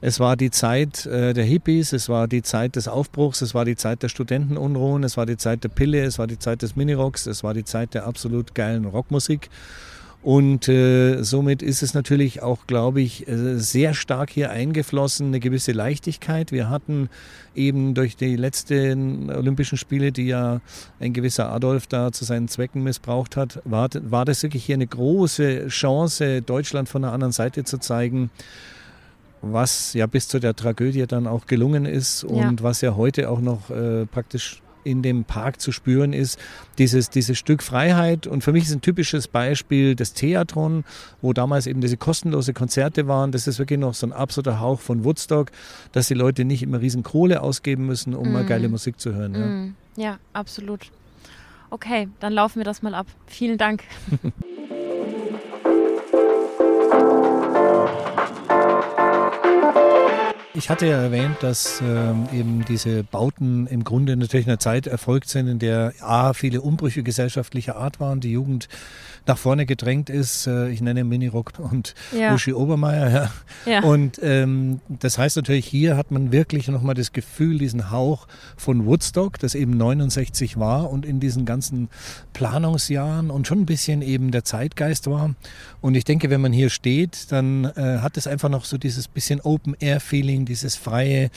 Es 0.00 0.18
war 0.18 0.36
die 0.36 0.50
Zeit 0.50 1.06
äh, 1.06 1.32
der 1.32 1.44
Hippies, 1.44 1.92
es 1.92 2.08
war 2.08 2.26
die 2.26 2.42
Zeit 2.42 2.74
des 2.74 2.88
Aufbruchs, 2.88 3.42
es 3.42 3.54
war 3.54 3.64
die 3.64 3.76
Zeit 3.76 4.02
der 4.02 4.08
Studentenunruhen, 4.08 5.04
es 5.04 5.16
war 5.16 5.26
die 5.26 5.36
Zeit 5.36 5.62
der 5.62 5.68
Pille, 5.68 6.02
es 6.02 6.18
war 6.18 6.26
die 6.26 6.38
Zeit 6.38 6.62
des 6.62 6.74
Minirocks, 6.74 7.26
es 7.26 7.44
war 7.44 7.54
die 7.54 7.64
Zeit 7.64 7.94
der 7.94 8.06
absolut 8.06 8.54
geilen 8.54 8.86
Rockmusik. 8.86 9.48
Und 10.22 10.68
äh, 10.68 11.22
somit 11.22 11.62
ist 11.62 11.82
es 11.82 11.94
natürlich 11.94 12.42
auch, 12.42 12.66
glaube 12.66 13.00
ich, 13.00 13.26
äh, 13.26 13.58
sehr 13.58 13.94
stark 13.94 14.28
hier 14.30 14.50
eingeflossen, 14.50 15.28
eine 15.28 15.40
gewisse 15.40 15.72
Leichtigkeit. 15.72 16.52
Wir 16.52 16.68
hatten 16.68 17.08
eben 17.54 17.94
durch 17.94 18.16
die 18.16 18.36
letzten 18.36 19.30
Olympischen 19.30 19.78
Spiele, 19.78 20.12
die 20.12 20.26
ja 20.26 20.60
ein 20.98 21.14
gewisser 21.14 21.50
Adolf 21.50 21.86
da 21.86 22.12
zu 22.12 22.26
seinen 22.26 22.48
Zwecken 22.48 22.82
missbraucht 22.82 23.36
hat, 23.36 23.62
war, 23.64 23.88
war 23.94 24.26
das 24.26 24.42
wirklich 24.42 24.64
hier 24.64 24.74
eine 24.74 24.86
große 24.86 25.68
Chance, 25.68 26.42
Deutschland 26.42 26.90
von 26.90 27.00
der 27.02 27.12
anderen 27.12 27.32
Seite 27.32 27.64
zu 27.64 27.78
zeigen 27.78 28.30
was 29.42 29.94
ja 29.94 30.06
bis 30.06 30.28
zu 30.28 30.38
der 30.38 30.54
Tragödie 30.54 31.06
dann 31.06 31.26
auch 31.26 31.46
gelungen 31.46 31.86
ist 31.86 32.24
und 32.24 32.36
ja. 32.36 32.52
was 32.60 32.82
ja 32.82 32.94
heute 32.94 33.30
auch 33.30 33.40
noch 33.40 33.70
äh, 33.70 34.04
praktisch 34.04 34.60
in 34.90 35.02
dem 35.02 35.24
Park 35.24 35.60
zu 35.60 35.72
spüren 35.72 36.12
ist, 36.12 36.38
dieses, 36.78 37.10
dieses 37.10 37.38
Stück 37.38 37.62
Freiheit. 37.62 38.26
Und 38.26 38.42
für 38.42 38.52
mich 38.52 38.64
ist 38.64 38.72
ein 38.72 38.80
typisches 38.80 39.28
Beispiel 39.28 39.94
das 39.94 40.12
Theatron, 40.12 40.84
wo 41.22 41.32
damals 41.32 41.66
eben 41.66 41.80
diese 41.80 41.96
kostenlose 41.96 42.52
Konzerte 42.52 43.08
waren. 43.08 43.32
Das 43.32 43.46
ist 43.46 43.58
wirklich 43.58 43.78
noch 43.78 43.94
so 43.94 44.06
ein 44.06 44.12
absoluter 44.12 44.60
Hauch 44.60 44.80
von 44.80 45.04
Woodstock, 45.04 45.50
dass 45.92 46.08
die 46.08 46.14
Leute 46.14 46.44
nicht 46.44 46.62
immer 46.62 46.80
riesen 46.80 47.02
Kohle 47.02 47.42
ausgeben 47.42 47.86
müssen, 47.86 48.14
um 48.14 48.28
mm. 48.28 48.32
mal 48.32 48.44
geile 48.44 48.68
Musik 48.68 49.00
zu 49.00 49.14
hören. 49.14 49.34
Ja. 49.34 49.46
Mm. 49.46 49.74
ja, 49.96 50.18
absolut. 50.32 50.90
Okay, 51.70 52.08
dann 52.18 52.32
laufen 52.32 52.58
wir 52.58 52.64
das 52.64 52.82
mal 52.82 52.94
ab. 52.94 53.06
Vielen 53.26 53.56
Dank. 53.56 53.84
Ich 60.60 60.68
hatte 60.68 60.86
ja 60.86 61.00
erwähnt, 61.00 61.38
dass 61.40 61.80
ähm, 61.80 62.28
eben 62.34 62.66
diese 62.66 63.02
Bauten 63.02 63.66
im 63.66 63.82
Grunde 63.82 64.14
natürlich 64.14 64.44
in 64.44 64.50
einer 64.50 64.58
Zeit 64.58 64.86
erfolgt 64.86 65.30
sind, 65.30 65.48
in 65.48 65.58
der 65.58 65.94
A, 66.00 66.34
viele 66.34 66.60
Umbrüche 66.60 67.02
gesellschaftlicher 67.02 67.76
Art 67.76 67.98
waren, 67.98 68.20
die 68.20 68.32
Jugend 68.32 68.68
nach 69.26 69.38
vorne 69.38 69.64
gedrängt 69.64 70.10
ist. 70.10 70.46
Äh, 70.46 70.68
ich 70.68 70.82
nenne 70.82 71.04
Minirock 71.04 71.52
und 71.58 71.94
ja. 72.12 72.34
Uschi 72.34 72.52
Obermeier. 72.52 73.30
Ja. 73.64 73.72
ja. 73.72 73.82
Und 73.84 74.20
ähm, 74.22 74.80
das 74.88 75.16
heißt 75.16 75.36
natürlich, 75.36 75.66
hier 75.66 75.96
hat 75.96 76.10
man 76.10 76.30
wirklich 76.30 76.68
nochmal 76.68 76.94
das 76.94 77.12
Gefühl, 77.12 77.58
diesen 77.58 77.90
Hauch 77.90 78.26
von 78.56 78.84
Woodstock, 78.84 79.38
das 79.38 79.54
eben 79.54 79.78
69 79.78 80.58
war 80.58 80.90
und 80.90 81.06
in 81.06 81.20
diesen 81.20 81.46
ganzen 81.46 81.88
Planungsjahren 82.34 83.30
und 83.30 83.46
schon 83.46 83.60
ein 83.60 83.66
bisschen 83.66 84.02
eben 84.02 84.30
der 84.30 84.44
Zeitgeist 84.44 85.06
war. 85.08 85.34
Und 85.80 85.94
ich 85.94 86.04
denke, 86.04 86.28
wenn 86.28 86.42
man 86.42 86.52
hier 86.52 86.68
steht, 86.68 87.32
dann 87.32 87.64
äh, 87.64 87.98
hat 88.00 88.16
es 88.16 88.26
einfach 88.26 88.50
noch 88.50 88.66
so 88.66 88.76
dieses 88.76 89.08
bisschen 89.08 89.40
Open-Air-Feeling, 89.40 90.44
dieses 90.50 90.76
freie, 90.76 91.30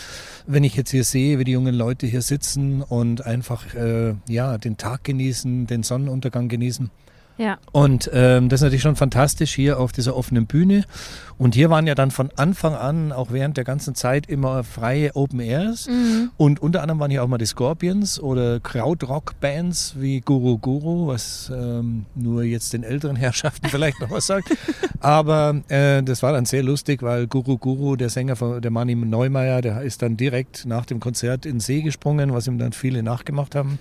wenn 0.46 0.64
ich 0.64 0.76
jetzt 0.76 0.92
hier 0.92 1.04
sehe, 1.06 1.40
wie 1.40 1.46
die 1.46 1.54
jungen 1.54 1.76
Leute 1.76 2.06
hier 2.08 2.22
sitzen 2.22 2.82
und 2.82 3.26
einfach 3.26 3.74
äh, 3.76 4.16
ja, 4.28 4.58
den 4.58 4.78
Tag 4.78 5.06
genießen, 5.06 5.68
den 5.68 5.84
Sonnenuntergang 5.84 6.50
genießen. 6.50 6.90
Ja. 7.38 7.58
Und 7.72 8.12
ähm, 8.14 8.50
das 8.50 8.60
ist 8.60 8.64
natürlich 8.64 8.84
schon 8.84 8.96
fantastisch 8.96 9.54
hier 9.56 9.80
auf 9.80 9.92
dieser 9.92 10.16
offenen 10.16 10.46
Bühne. 10.46 10.84
Und 11.38 11.56
hier 11.56 11.70
waren 11.70 11.88
ja 11.88 11.96
dann 11.96 12.12
von 12.12 12.30
Anfang 12.36 12.76
an, 12.76 13.12
auch 13.12 13.32
während 13.32 13.58
der 13.58 13.64
ganzen 13.64 13.96
Zeit, 13.96 14.28
immer 14.28 14.64
freie 14.64 15.16
Open 15.16 15.40
Airs. 15.40 15.88
Mhm. 15.88 16.32
Und 16.38 16.62
unter 16.62 16.82
anderem 16.82 17.00
waren 17.00 17.10
hier 17.10 17.24
auch 17.24 17.28
mal 17.28 17.40
die 17.40 17.46
Scorpions 17.46 18.20
oder 18.20 18.60
Krautrock-Bands 18.60 19.96
wie 19.98 20.22
Guru 20.22 20.60
Guru, 20.60 21.08
was 21.08 21.52
ähm, 21.54 22.06
nur 22.14 22.44
jetzt 22.44 22.74
den 22.74 22.84
älteren 22.84 23.16
Herrschaften 23.16 23.68
vielleicht 23.70 24.00
noch 24.00 24.12
was 24.12 24.28
sagt. 24.28 24.50
Aber 25.04 25.62
äh, 25.68 26.02
das 26.02 26.24
war 26.24 26.32
dann 26.32 26.46
sehr 26.46 26.64
lustig, 26.64 27.04
weil 27.04 27.28
Guru 27.28 27.58
Guru, 27.58 27.98
der 27.98 28.10
Sänger 28.10 28.38
von 28.38 28.62
der 28.62 28.72
Manni 28.72 28.96
Neumeier, 28.96 29.62
der 29.62 29.82
ist 29.82 30.02
dann 30.02 30.16
direkt 30.16 30.66
nach 30.66 30.86
dem 30.86 31.02
Konzert 31.02 31.46
in 31.46 31.56
den 31.56 31.60
See 31.60 31.82
gesprungen, 31.82 32.34
was 32.34 32.48
ihm 32.48 32.58
dann 32.58 32.72
viele 32.72 33.04
nachgemacht 33.04 33.54
haben. 33.54 33.80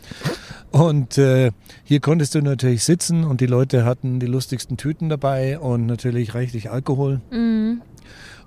Und 0.72 1.18
äh, 1.18 1.52
hier 1.84 2.00
konntest 2.00 2.34
du 2.34 2.42
natürlich 2.42 2.82
sitzen 2.82 3.22
und 3.22 3.40
die 3.40 3.46
Leute 3.46 3.84
hatten 3.84 4.18
die 4.18 4.26
lustigsten 4.26 4.76
Tüten 4.76 5.08
dabei 5.08 5.60
und 5.60 5.86
natürlich 5.86 6.34
reichlich 6.34 6.70
Alkohol. 6.70 7.20
Mhm. 7.30 7.82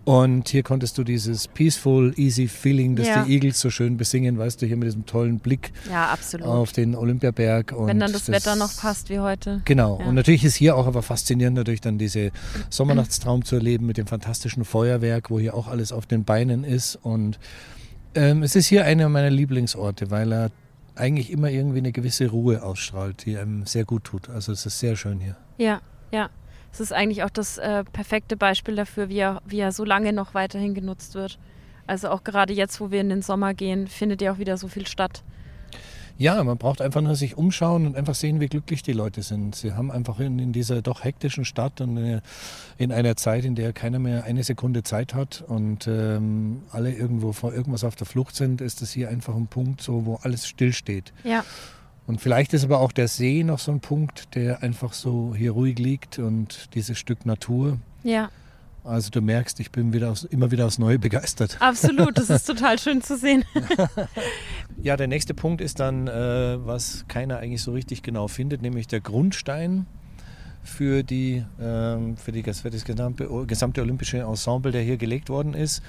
Und 0.06 0.50
hier 0.50 0.62
konntest 0.62 1.00
du 1.00 1.04
dieses 1.04 1.48
peaceful, 1.48 2.14
easy 2.16 2.48
Feeling, 2.48 2.96
das 2.96 3.08
ja. 3.08 3.24
die 3.24 3.34
Eagles 3.34 3.60
so 3.60 3.72
schön 3.72 3.98
besingen, 3.98 4.38
weißt 4.38 4.62
du, 4.62 4.68
hier 4.68 4.78
mit 4.78 4.86
diesem 4.86 5.08
tollen 5.08 5.40
Blick 5.40 5.74
ja, 5.90 6.16
auf 6.44 6.72
den 6.74 6.96
Olympiaberg. 6.96 7.72
Und 7.72 7.88
Wenn 7.88 8.00
dann 8.00 8.14
das, 8.14 8.26
das, 8.26 8.36
Wetter 8.36 8.56
noch 8.56 8.78
passt 8.78 9.10
wie 9.10 9.20
heute. 9.20 9.64
Genau. 9.66 10.00
Ja. 10.00 10.06
Und 10.06 10.14
natürlich 10.14 10.44
ist 10.44 10.56
hier 10.56 10.76
auch 10.76 10.86
aber 10.86 11.02
faszinierend, 11.02 11.58
natürlich 11.58 11.82
dann 11.82 11.98
diese 11.98 12.30
Sommernachtstraum 12.70 13.44
zu 13.44 13.56
erleben 13.56 13.88
mit 13.88 13.98
dem 13.98 14.06
fantastischen 14.06 14.64
Feuerwerk, 14.64 15.32
wo 15.32 15.40
hier 15.40 15.56
auch 15.56 15.68
alles 15.68 15.92
auf 15.92 16.06
den 16.06 16.24
Beinen 16.24 16.64
ist. 16.64 16.98
Und 17.02 17.40
ähm, 18.14 18.44
es 18.44 18.56
ist 18.56 18.68
hier 18.68 18.86
einer 18.86 19.10
meiner 19.10 19.32
Lieblingsorte, 19.32 20.12
weil 20.12 20.32
er 20.32 20.52
eigentlich 20.94 21.32
immer 21.32 21.50
irgendwie 21.50 21.80
eine 21.80 21.92
gewisse 21.92 22.28
Ruhe 22.28 22.62
ausstrahlt, 22.62 23.26
die 23.26 23.38
einem 23.38 23.66
sehr 23.66 23.86
gut 23.86 24.04
tut. 24.04 24.30
Also 24.30 24.52
es 24.52 24.68
ist 24.68 24.80
sehr 24.80 24.96
schön 24.96 25.20
hier. 25.20 25.36
Ja, 25.58 25.82
ja. 26.12 26.30
Es 26.76 26.82
ist 26.82 26.92
eigentlich 26.92 27.24
auch 27.24 27.30
das 27.30 27.58
äh, 27.58 27.86
perfekte 27.86 28.36
Beispiel 28.36 28.76
dafür, 28.76 29.08
wie 29.08 29.20
er, 29.20 29.42
wie 29.46 29.60
er 29.60 29.72
so 29.72 29.86
lange 29.86 30.12
noch 30.12 30.34
weiterhin 30.34 30.74
genutzt 30.74 31.16
wird. 31.16 31.40
Also 31.88 32.10
auch 32.10 32.26
gerade 32.26 32.52
jetzt, 32.52 32.82
wo 32.82 32.92
wir 32.92 33.00
in 33.00 33.08
den 33.08 33.22
Sommer 33.22 33.54
gehen, 33.54 33.88
findet 33.88 34.22
ja 34.22 34.34
auch 34.34 34.40
wieder 34.40 34.58
so 34.58 34.68
viel 34.68 34.86
statt. 34.86 35.24
Ja, 36.18 36.44
man 36.44 36.58
braucht 36.58 36.82
einfach 36.82 37.00
nur 37.00 37.16
sich 37.16 37.38
umschauen 37.38 37.86
und 37.86 37.96
einfach 37.96 38.16
sehen, 38.16 38.42
wie 38.42 38.48
glücklich 38.48 38.84
die 38.84 38.92
Leute 38.92 39.22
sind. 39.22 39.56
Sie 39.56 39.72
haben 39.72 39.90
einfach 39.90 40.20
in, 40.20 40.38
in 40.38 40.52
dieser 40.52 40.82
doch 40.82 41.06
hektischen 41.06 41.46
Stadt 41.46 41.80
und 41.80 41.96
in, 41.96 42.22
in, 42.78 42.92
einer 42.92 43.16
Zeit, 43.16 43.46
in 43.46 43.56
der 43.56 43.72
keiner 43.72 44.00
mehr 44.00 44.26
eine 44.26 44.44
Sekunde 44.44 44.84
Zeit 44.84 45.14
hat 45.14 45.46
und 45.48 45.88
ähm, 45.88 46.64
alle 46.72 46.94
irgendwo 46.94 47.32
vor 47.32 47.54
irgendwas 47.54 47.86
auf 47.86 47.96
der 47.96 48.08
Flucht 48.08 48.36
sind, 48.36 48.60
ist 48.60 48.82
das 48.82 48.92
hier 48.92 49.10
einfach 49.10 49.36
ein 49.36 49.48
Punkt, 49.48 49.82
so, 49.82 50.06
wo 50.06 50.16
alles 50.24 50.46
stillsteht. 50.46 51.14
Ja. 51.24 51.46
Und 52.08 52.22
vielleicht 52.22 52.54
ist 52.54 52.64
aber 52.64 52.80
auch 52.80 52.92
der 52.92 53.08
See 53.08 53.44
noch 53.44 53.60
so 53.60 53.72
ein 53.72 53.80
Punkt, 53.80 54.36
der 54.36 54.62
einfach 54.62 54.94
so 54.94 55.34
hier 55.36 55.52
ruhig 55.52 55.80
liegt 55.80 56.20
und 56.20 56.74
dieses 56.76 57.00
Stück 57.00 57.26
Natur. 57.26 57.80
Ja. 58.04 58.30
Also 58.84 59.10
du 59.10 59.22
merkst, 59.22 59.60
ich 59.60 59.72
bin 59.72 59.94
wieder 59.94 60.12
aus, 60.12 60.24
immer 60.26 60.52
wieder 60.52 60.68
aufs 60.68 60.78
Neue 60.78 61.00
begeistert. 61.00 61.58
Absolut, 61.60 62.18
das 62.20 62.30
ist 62.30 62.44
total 62.46 62.78
schön 62.78 63.02
zu 63.02 63.18
sehen. 63.18 63.44
ja, 64.84 64.96
der 64.96 65.08
nächste 65.08 65.34
Punkt 65.34 65.62
ist 65.62 65.80
dann, 65.80 66.08
äh, 66.08 66.64
was 66.64 67.06
keiner 67.08 67.40
eigentlich 67.40 67.64
so 67.64 67.72
richtig 67.74 68.04
genau 68.04 68.28
findet, 68.28 68.62
nämlich 68.62 68.86
der 68.86 69.02
Grundstein 69.02 69.88
für, 70.64 71.02
die, 71.02 71.44
äh, 71.58 72.16
für, 72.16 72.32
die, 72.32 72.44
für 72.44 72.70
das 72.70 72.86
gesamte, 72.86 73.28
gesamte 73.48 73.82
olympische 73.82 74.20
Ensemble, 74.20 74.72
der 74.72 74.84
hier 74.84 74.98
gelegt 74.98 75.30
worden 75.30 75.56
ist 75.56 75.82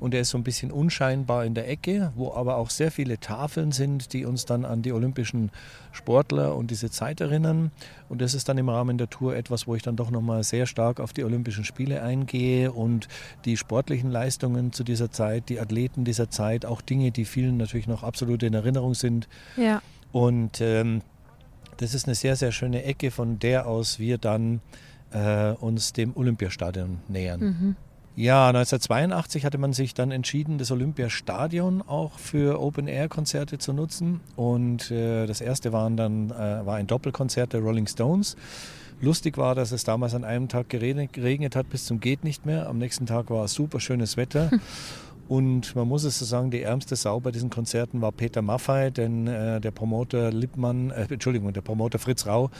und 0.00 0.14
er 0.14 0.22
ist 0.22 0.30
so 0.30 0.38
ein 0.38 0.44
bisschen 0.44 0.72
unscheinbar 0.72 1.44
in 1.44 1.54
der 1.54 1.68
Ecke, 1.68 2.12
wo 2.16 2.32
aber 2.32 2.56
auch 2.56 2.70
sehr 2.70 2.90
viele 2.90 3.20
Tafeln 3.20 3.70
sind, 3.70 4.12
die 4.14 4.24
uns 4.24 4.46
dann 4.46 4.64
an 4.64 4.82
die 4.82 4.92
olympischen 4.92 5.50
Sportler 5.92 6.56
und 6.56 6.70
diese 6.70 6.90
Zeit 6.90 7.20
erinnern. 7.20 7.70
Und 8.08 8.22
das 8.22 8.34
ist 8.34 8.48
dann 8.48 8.58
im 8.58 8.70
Rahmen 8.70 8.96
der 8.96 9.10
Tour 9.10 9.36
etwas, 9.36 9.66
wo 9.66 9.74
ich 9.74 9.82
dann 9.82 9.96
doch 9.96 10.10
nochmal 10.10 10.42
sehr 10.42 10.66
stark 10.66 11.00
auf 11.00 11.12
die 11.12 11.22
Olympischen 11.22 11.64
Spiele 11.64 12.02
eingehe 12.02 12.72
und 12.72 13.08
die 13.44 13.56
sportlichen 13.56 14.10
Leistungen 14.10 14.72
zu 14.72 14.84
dieser 14.84 15.10
Zeit, 15.10 15.48
die 15.50 15.60
Athleten 15.60 16.04
dieser 16.04 16.30
Zeit, 16.30 16.64
auch 16.64 16.80
Dinge, 16.80 17.10
die 17.10 17.26
vielen 17.26 17.58
natürlich 17.58 17.86
noch 17.86 18.02
absolut 18.02 18.42
in 18.42 18.54
Erinnerung 18.54 18.94
sind. 18.94 19.28
Ja. 19.56 19.82
Und 20.12 20.60
ähm, 20.60 21.02
das 21.76 21.94
ist 21.94 22.06
eine 22.06 22.14
sehr, 22.14 22.36
sehr 22.36 22.52
schöne 22.52 22.84
Ecke, 22.84 23.10
von 23.10 23.38
der 23.38 23.66
aus 23.66 23.98
wir 23.98 24.18
dann 24.18 24.60
äh, 25.12 25.52
uns 25.52 25.92
dem 25.92 26.16
Olympiastadion 26.16 27.00
nähern. 27.08 27.40
Mhm. 27.40 27.76
Ja, 28.16 28.48
1982 28.48 29.44
hatte 29.44 29.58
man 29.58 29.72
sich 29.72 29.94
dann 29.94 30.10
entschieden, 30.10 30.58
das 30.58 30.70
Olympiastadion 30.70 31.80
auch 31.82 32.18
für 32.18 32.60
Open-Air-Konzerte 32.60 33.58
zu 33.58 33.72
nutzen. 33.72 34.20
Und 34.36 34.90
äh, 34.90 35.26
das 35.26 35.40
erste 35.40 35.72
waren 35.72 35.96
dann, 35.96 36.30
äh, 36.30 36.66
war 36.66 36.76
ein 36.76 36.86
Doppelkonzert 36.86 37.52
der 37.52 37.60
Rolling 37.60 37.86
Stones. 37.86 38.36
Lustig 39.00 39.38
war, 39.38 39.54
dass 39.54 39.72
es 39.72 39.84
damals 39.84 40.14
an 40.14 40.24
einem 40.24 40.48
Tag 40.48 40.68
geregnet, 40.68 41.56
hat 41.56 41.70
bis 41.70 41.86
zum 41.86 42.00
geht 42.00 42.24
nicht 42.24 42.44
mehr. 42.44 42.68
Am 42.68 42.78
nächsten 42.78 43.06
Tag 43.06 43.30
war 43.30 43.48
super 43.48 43.80
schönes 43.80 44.16
Wetter. 44.16 44.50
Und 45.28 45.76
man 45.76 45.86
muss 45.86 46.02
es 46.02 46.18
so 46.18 46.24
sagen, 46.24 46.50
die 46.50 46.60
ärmste 46.60 46.96
Sau 46.96 47.20
bei 47.20 47.30
diesen 47.30 47.50
Konzerten 47.50 48.00
war 48.00 48.10
Peter 48.10 48.42
Maffei, 48.42 48.90
denn 48.90 49.28
äh, 49.28 49.60
der 49.60 49.70
Promoter 49.70 50.32
Lippmann, 50.32 50.90
äh, 50.90 51.06
Entschuldigung, 51.08 51.52
der 51.52 51.60
Promoter 51.60 52.00
Fritz 52.00 52.26
Rau 52.26 52.50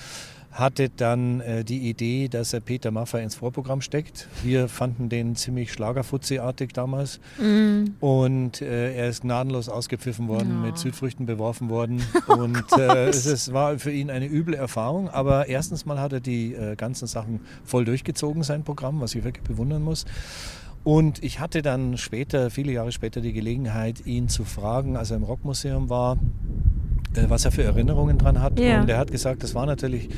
hatte 0.51 0.89
dann 0.89 1.41
äh, 1.41 1.65
die 1.65 1.89
Idee, 1.89 2.29
dass 2.29 2.53
er 2.53 2.61
Peter 2.61 2.91
Maffay 2.91 3.23
ins 3.23 3.37
Vorprogramm 3.37 3.81
steckt. 3.81 4.29
Wir 4.43 4.69
fanden 4.69 5.09
den 5.09 5.37
ziemlich 5.37 5.73
schlagerfutzi-artig 5.73 6.73
damals. 6.73 7.21
Mm. 7.39 7.85
Und 8.01 8.61
äh, 8.61 8.95
er 8.95 9.09
ist 9.09 9.23
gnadenlos 9.23 9.69
ausgepfiffen 9.69 10.27
worden, 10.27 10.51
ja. 10.51 10.67
mit 10.67 10.79
Südfrüchten 10.79 11.27
beworfen 11.27 11.71
worden. 11.71 12.03
Oh 12.27 12.33
und 12.39 12.65
äh, 12.77 13.09
es, 13.09 13.27
es, 13.27 13.53
war 13.53 13.79
für 13.79 13.93
ihn 13.93 14.11
eine 14.11 14.27
üble 14.27 14.55
Erfahrung. 14.55 15.09
Aber 15.09 15.47
erstens 15.47 15.87
mal 15.87 16.01
hat 16.01 16.13
er 16.13 16.21
die 16.21 16.55
äh, 16.55 16.75
ganzen 16.75 17.07
Sachen 17.07 17.41
voll 17.65 17.85
durchgezogen, 17.85 18.43
sein 18.43 18.65
Programm, 18.65 19.01
was 19.01 19.15
ich 19.15 19.23
wirklich 19.23 19.45
bewundern 19.45 19.83
muss. 19.83 20.05
Und 20.83 21.23
ich 21.23 21.41
hatte 21.41 21.63
dann 21.63 21.99
später, 21.99 22.51
viele 22.51 22.73
Jahre 22.73 22.91
später, 22.91 23.21
die 23.21 23.35
Gelegenheit, 23.35 24.07
ihn 24.07 24.29
zu 24.29 24.45
fragen, 24.45 24.97
als 24.97 25.11
er 25.11 25.19
im 25.19 25.25
Rockmuseum 25.25 25.91
war, 25.91 26.17
was 27.15 27.45
er 27.45 27.53
für 27.53 27.63
Erinnerungen 27.63 28.19
dran 28.19 28.41
hat. 28.41 28.59
Ja. 28.59 28.81
Und 28.81 28.89
er 28.89 28.99
hat 28.99 29.11
gesagt, 29.11 29.43
das 29.43 29.55
war 29.55 29.67
natürlich 29.67 30.09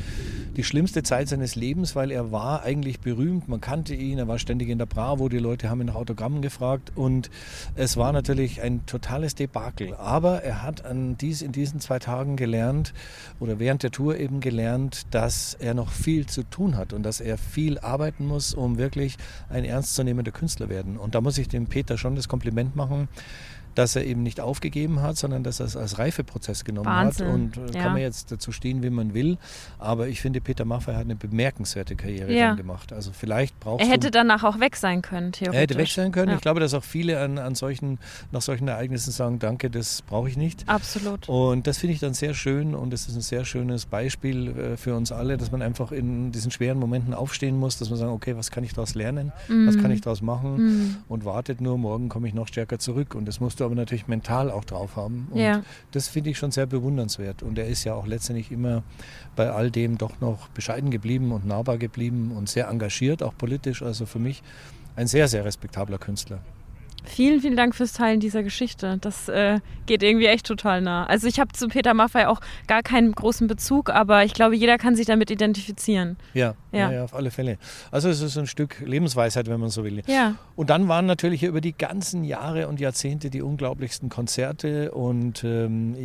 die 0.56 0.64
schlimmste 0.64 1.02
Zeit 1.02 1.28
seines 1.28 1.54
Lebens, 1.54 1.96
weil 1.96 2.10
er 2.10 2.30
war 2.30 2.62
eigentlich 2.62 3.00
berühmt, 3.00 3.48
man 3.48 3.60
kannte 3.60 3.94
ihn, 3.94 4.18
er 4.18 4.28
war 4.28 4.38
ständig 4.38 4.68
in 4.68 4.78
der 4.78 4.86
Bravo, 4.86 5.28
die 5.28 5.38
Leute 5.38 5.70
haben 5.70 5.80
ihn 5.80 5.86
nach 5.86 5.94
Autogrammen 5.94 6.42
gefragt 6.42 6.92
und 6.94 7.30
es 7.74 7.96
war 7.96 8.12
natürlich 8.12 8.60
ein 8.60 8.84
totales 8.84 9.34
Debakel. 9.34 9.94
Aber 9.94 10.42
er 10.42 10.62
hat 10.62 10.84
an 10.84 11.16
dies, 11.16 11.40
in 11.40 11.52
diesen 11.52 11.80
zwei 11.80 11.98
Tagen 11.98 12.36
gelernt 12.36 12.92
oder 13.40 13.58
während 13.58 13.82
der 13.82 13.90
Tour 13.90 14.18
eben 14.18 14.40
gelernt, 14.40 15.06
dass 15.10 15.54
er 15.54 15.74
noch 15.74 15.90
viel 15.90 16.26
zu 16.26 16.42
tun 16.42 16.76
hat 16.76 16.92
und 16.92 17.02
dass 17.02 17.20
er 17.20 17.38
viel 17.38 17.78
arbeiten 17.78 18.26
muss, 18.26 18.52
um 18.52 18.76
wirklich 18.76 19.16
ein 19.48 19.64
ernstzunehmender 19.64 20.32
Künstler 20.32 20.68
werden. 20.68 20.98
Und 20.98 21.14
da 21.14 21.20
muss 21.22 21.38
ich 21.38 21.48
dem 21.48 21.66
Peter 21.66 21.96
schon 21.96 22.14
das 22.14 22.28
Kompliment 22.28 22.76
machen 22.76 23.08
dass 23.74 23.96
er 23.96 24.04
eben 24.04 24.22
nicht 24.22 24.40
aufgegeben 24.40 25.02
hat, 25.02 25.16
sondern 25.16 25.42
dass 25.42 25.60
er 25.60 25.66
es 25.66 25.76
als 25.76 25.98
Reifeprozess 25.98 26.64
genommen 26.64 26.86
Wahnsinn. 26.86 27.26
hat. 27.26 27.34
Und 27.34 27.74
ja. 27.74 27.82
kann 27.82 27.92
man 27.92 28.02
jetzt 28.02 28.32
dazu 28.32 28.52
stehen, 28.52 28.82
wie 28.82 28.90
man 28.90 29.14
will. 29.14 29.38
Aber 29.78 30.08
ich 30.08 30.20
finde, 30.20 30.40
Peter 30.40 30.64
Maffay 30.64 30.94
hat 30.94 31.02
eine 31.02 31.16
bemerkenswerte 31.16 31.96
Karriere 31.96 32.32
ja. 32.32 32.54
gemacht. 32.54 32.92
Also 32.92 33.12
vielleicht 33.12 33.58
braucht 33.60 33.80
Er 33.80 33.88
hätte 33.88 34.10
danach 34.10 34.44
auch 34.44 34.60
weg 34.60 34.76
sein 34.76 35.02
können, 35.02 35.32
theoretisch. 35.32 35.56
Er 35.56 35.60
hätte 35.62 35.78
weg 35.78 35.88
sein 35.88 36.12
können. 36.12 36.28
Ja. 36.30 36.34
Ich 36.36 36.42
glaube, 36.42 36.60
dass 36.60 36.74
auch 36.74 36.84
viele 36.84 37.20
an, 37.20 37.38
an 37.38 37.54
solchen, 37.54 37.98
nach 38.30 38.42
solchen 38.42 38.68
Ereignissen 38.68 39.10
sagen, 39.10 39.38
danke, 39.38 39.70
das 39.70 40.02
brauche 40.02 40.28
ich 40.28 40.36
nicht. 40.36 40.68
Absolut. 40.68 41.28
Und 41.28 41.66
das 41.66 41.78
finde 41.78 41.94
ich 41.94 42.00
dann 42.00 42.14
sehr 42.14 42.34
schön 42.34 42.74
und 42.74 42.92
das 42.92 43.08
ist 43.08 43.16
ein 43.16 43.22
sehr 43.22 43.44
schönes 43.44 43.86
Beispiel 43.86 44.48
äh, 44.48 44.76
für 44.76 44.94
uns 44.94 45.12
alle, 45.12 45.36
dass 45.36 45.50
man 45.50 45.62
einfach 45.62 45.92
in 45.92 46.32
diesen 46.32 46.50
schweren 46.50 46.78
Momenten 46.78 47.14
aufstehen 47.14 47.58
muss, 47.58 47.78
dass 47.78 47.90
man 47.90 47.98
sagt, 47.98 48.10
okay, 48.10 48.36
was 48.36 48.50
kann 48.50 48.64
ich 48.64 48.74
daraus 48.74 48.94
lernen? 48.94 49.32
Mhm. 49.48 49.66
Was 49.66 49.78
kann 49.78 49.90
ich 49.90 50.00
daraus 50.00 50.22
machen? 50.22 50.56
Mhm. 50.56 50.96
Und 51.08 51.24
wartet 51.24 51.60
nur, 51.60 51.78
morgen 51.78 52.08
komme 52.08 52.28
ich 52.28 52.34
noch 52.34 52.48
stärker 52.48 52.78
zurück. 52.78 53.14
Und 53.14 53.26
das 53.26 53.40
musst 53.40 53.60
du 53.60 53.61
aber 53.62 53.74
natürlich 53.74 54.08
mental 54.08 54.50
auch 54.50 54.64
drauf 54.64 54.96
haben. 54.96 55.28
Und 55.30 55.40
ja. 55.40 55.62
das 55.90 56.08
finde 56.08 56.30
ich 56.30 56.38
schon 56.38 56.50
sehr 56.50 56.66
bewundernswert. 56.66 57.42
Und 57.42 57.58
er 57.58 57.66
ist 57.66 57.84
ja 57.84 57.94
auch 57.94 58.06
letztendlich 58.06 58.50
immer 58.50 58.82
bei 59.36 59.50
all 59.50 59.70
dem 59.70 59.98
doch 59.98 60.20
noch 60.20 60.48
bescheiden 60.48 60.90
geblieben 60.90 61.32
und 61.32 61.46
nahbar 61.46 61.78
geblieben 61.78 62.32
und 62.36 62.48
sehr 62.48 62.68
engagiert, 62.68 63.22
auch 63.22 63.36
politisch. 63.36 63.82
Also 63.82 64.06
für 64.06 64.18
mich 64.18 64.42
ein 64.96 65.06
sehr, 65.06 65.28
sehr 65.28 65.44
respektabler 65.44 65.98
Künstler. 65.98 66.40
Vielen, 67.04 67.40
vielen 67.40 67.56
Dank 67.56 67.74
fürs 67.74 67.92
Teilen 67.92 68.20
dieser 68.20 68.42
Geschichte. 68.42 68.98
Das 69.00 69.28
äh, 69.28 69.58
geht 69.86 70.02
irgendwie 70.02 70.26
echt 70.26 70.46
total 70.46 70.80
nah. 70.80 71.04
Also 71.06 71.26
ich 71.26 71.40
habe 71.40 71.52
zu 71.52 71.68
Peter 71.68 71.94
Maffay 71.94 72.26
auch 72.26 72.40
gar 72.68 72.82
keinen 72.82 73.12
großen 73.12 73.48
Bezug, 73.48 73.90
aber 73.90 74.24
ich 74.24 74.34
glaube, 74.34 74.54
jeder 74.54 74.78
kann 74.78 74.94
sich 74.94 75.06
damit 75.06 75.30
identifizieren. 75.30 76.16
Ja, 76.32 76.54
ja, 76.72 76.90
ja, 76.90 77.04
auf 77.04 77.14
alle 77.14 77.30
Fälle. 77.30 77.58
Also 77.90 78.08
es 78.08 78.20
ist 78.20 78.36
ein 78.38 78.46
Stück 78.46 78.80
Lebensweisheit, 78.80 79.46
wenn 79.46 79.60
man 79.60 79.70
so 79.70 79.84
will. 79.84 80.02
Ja. 80.06 80.36
Und 80.56 80.70
dann 80.70 80.88
waren 80.88 81.06
natürlich 81.06 81.42
über 81.42 81.60
die 81.60 81.76
ganzen 81.76 82.24
Jahre 82.24 82.68
und 82.68 82.80
Jahrzehnte 82.80 83.30
die 83.30 83.42
unglaublichsten 83.42 84.08
Konzerte 84.08 84.92
und 84.92 85.44
ähm, 85.44 85.96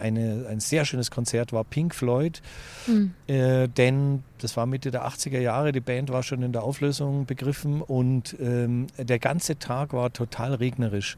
eine, 0.00 0.46
ein 0.48 0.60
sehr 0.60 0.84
schönes 0.84 1.10
Konzert 1.10 1.52
war 1.52 1.64
Pink 1.64 1.94
Floyd, 1.94 2.40
mhm. 2.86 3.14
äh, 3.26 3.68
denn 3.68 4.22
das 4.38 4.56
war 4.56 4.66
Mitte 4.66 4.90
der 4.90 5.06
80er 5.06 5.40
Jahre, 5.40 5.72
die 5.72 5.80
Band 5.80 6.10
war 6.10 6.22
schon 6.22 6.42
in 6.42 6.52
der 6.52 6.62
Auflösung 6.62 7.26
begriffen 7.26 7.80
und 7.82 8.36
ähm, 8.40 8.86
der 8.98 9.18
ganze 9.18 9.58
Tag 9.58 9.92
war 9.92 10.12
total 10.12 10.54
regnerisch. 10.54 11.16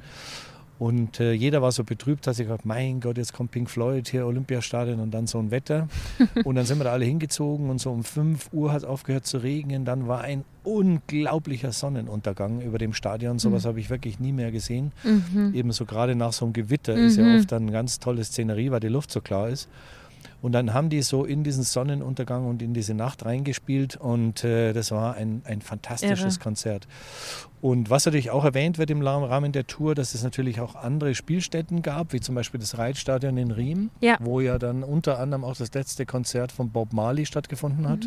Und 0.78 1.20
äh, 1.20 1.32
jeder 1.32 1.62
war 1.62 1.72
so 1.72 1.84
betrübt, 1.84 2.26
dass 2.26 2.38
ich 2.38 2.46
gedacht, 2.46 2.66
mein 2.66 3.00
Gott, 3.00 3.16
jetzt 3.16 3.32
kommt 3.32 3.50
Pink 3.50 3.70
Floyd 3.70 4.08
hier, 4.08 4.26
Olympiastadion 4.26 5.00
und 5.00 5.10
dann 5.12 5.26
so 5.26 5.38
ein 5.38 5.50
Wetter. 5.50 5.88
und 6.44 6.54
dann 6.54 6.66
sind 6.66 6.78
wir 6.78 6.84
da 6.84 6.92
alle 6.92 7.04
hingezogen 7.04 7.70
und 7.70 7.80
so 7.80 7.90
um 7.90 8.04
5 8.04 8.50
Uhr 8.52 8.72
hat 8.72 8.78
es 8.78 8.84
aufgehört 8.84 9.26
zu 9.26 9.38
regnen. 9.38 9.84
Dann 9.84 10.06
war 10.06 10.20
ein 10.20 10.44
unglaublicher 10.64 11.72
Sonnenuntergang 11.72 12.60
über 12.60 12.78
dem 12.78 12.92
Stadion. 12.92 13.38
Sowas 13.38 13.64
mhm. 13.64 13.68
habe 13.68 13.80
ich 13.80 13.88
wirklich 13.88 14.20
nie 14.20 14.32
mehr 14.32 14.50
gesehen. 14.52 14.92
Mhm. 15.02 15.52
Ebenso 15.54 15.86
gerade 15.86 16.14
nach 16.14 16.32
so 16.32 16.44
einem 16.44 16.52
Gewitter 16.52 16.96
mhm. 16.96 17.06
ist 17.06 17.16
ja 17.16 17.24
mhm. 17.24 17.38
oft 17.38 17.52
dann 17.52 17.62
eine 17.62 17.72
ganz 17.72 17.98
tolle 17.98 18.22
Szenerie, 18.24 18.70
weil 18.70 18.80
die 18.80 18.88
Luft 18.88 19.10
so 19.10 19.20
klar 19.20 19.48
ist. 19.48 19.68
Und 20.46 20.52
dann 20.52 20.72
haben 20.72 20.90
die 20.90 21.02
so 21.02 21.24
in 21.24 21.42
diesen 21.42 21.64
Sonnenuntergang 21.64 22.46
und 22.46 22.62
in 22.62 22.72
diese 22.72 22.94
Nacht 22.94 23.24
reingespielt 23.24 23.96
und 23.96 24.44
äh, 24.44 24.72
das 24.74 24.92
war 24.92 25.16
ein, 25.16 25.42
ein 25.44 25.60
fantastisches 25.60 26.36
Irre. 26.36 26.40
Konzert. 26.44 26.86
Und 27.60 27.90
was 27.90 28.06
natürlich 28.06 28.30
auch 28.30 28.44
erwähnt 28.44 28.78
wird 28.78 28.90
im 28.90 29.02
Rahmen 29.02 29.50
der 29.50 29.66
Tour, 29.66 29.96
dass 29.96 30.14
es 30.14 30.22
natürlich 30.22 30.60
auch 30.60 30.76
andere 30.76 31.16
Spielstätten 31.16 31.82
gab, 31.82 32.12
wie 32.12 32.20
zum 32.20 32.36
Beispiel 32.36 32.60
das 32.60 32.78
Reitstadion 32.78 33.36
in 33.36 33.50
Riem, 33.50 33.90
ja. 34.00 34.18
wo 34.20 34.38
ja 34.38 34.56
dann 34.60 34.84
unter 34.84 35.18
anderem 35.18 35.42
auch 35.42 35.56
das 35.56 35.74
letzte 35.74 36.06
Konzert 36.06 36.52
von 36.52 36.70
Bob 36.70 36.92
Marley 36.92 37.26
stattgefunden 37.26 37.88
hat. 37.88 38.06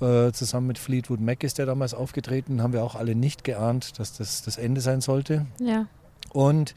Mhm. 0.00 0.04
Äh, 0.04 0.32
zusammen 0.32 0.66
mit 0.66 0.78
Fleetwood 0.78 1.20
Mac 1.20 1.44
ist 1.44 1.58
der 1.58 1.66
damals 1.66 1.94
aufgetreten, 1.94 2.64
haben 2.64 2.72
wir 2.72 2.82
auch 2.82 2.96
alle 2.96 3.14
nicht 3.14 3.44
geahnt, 3.44 4.00
dass 4.00 4.12
das 4.12 4.42
das 4.42 4.58
Ende 4.58 4.80
sein 4.80 5.00
sollte. 5.00 5.46
Ja. 5.60 5.86
Und 6.34 6.74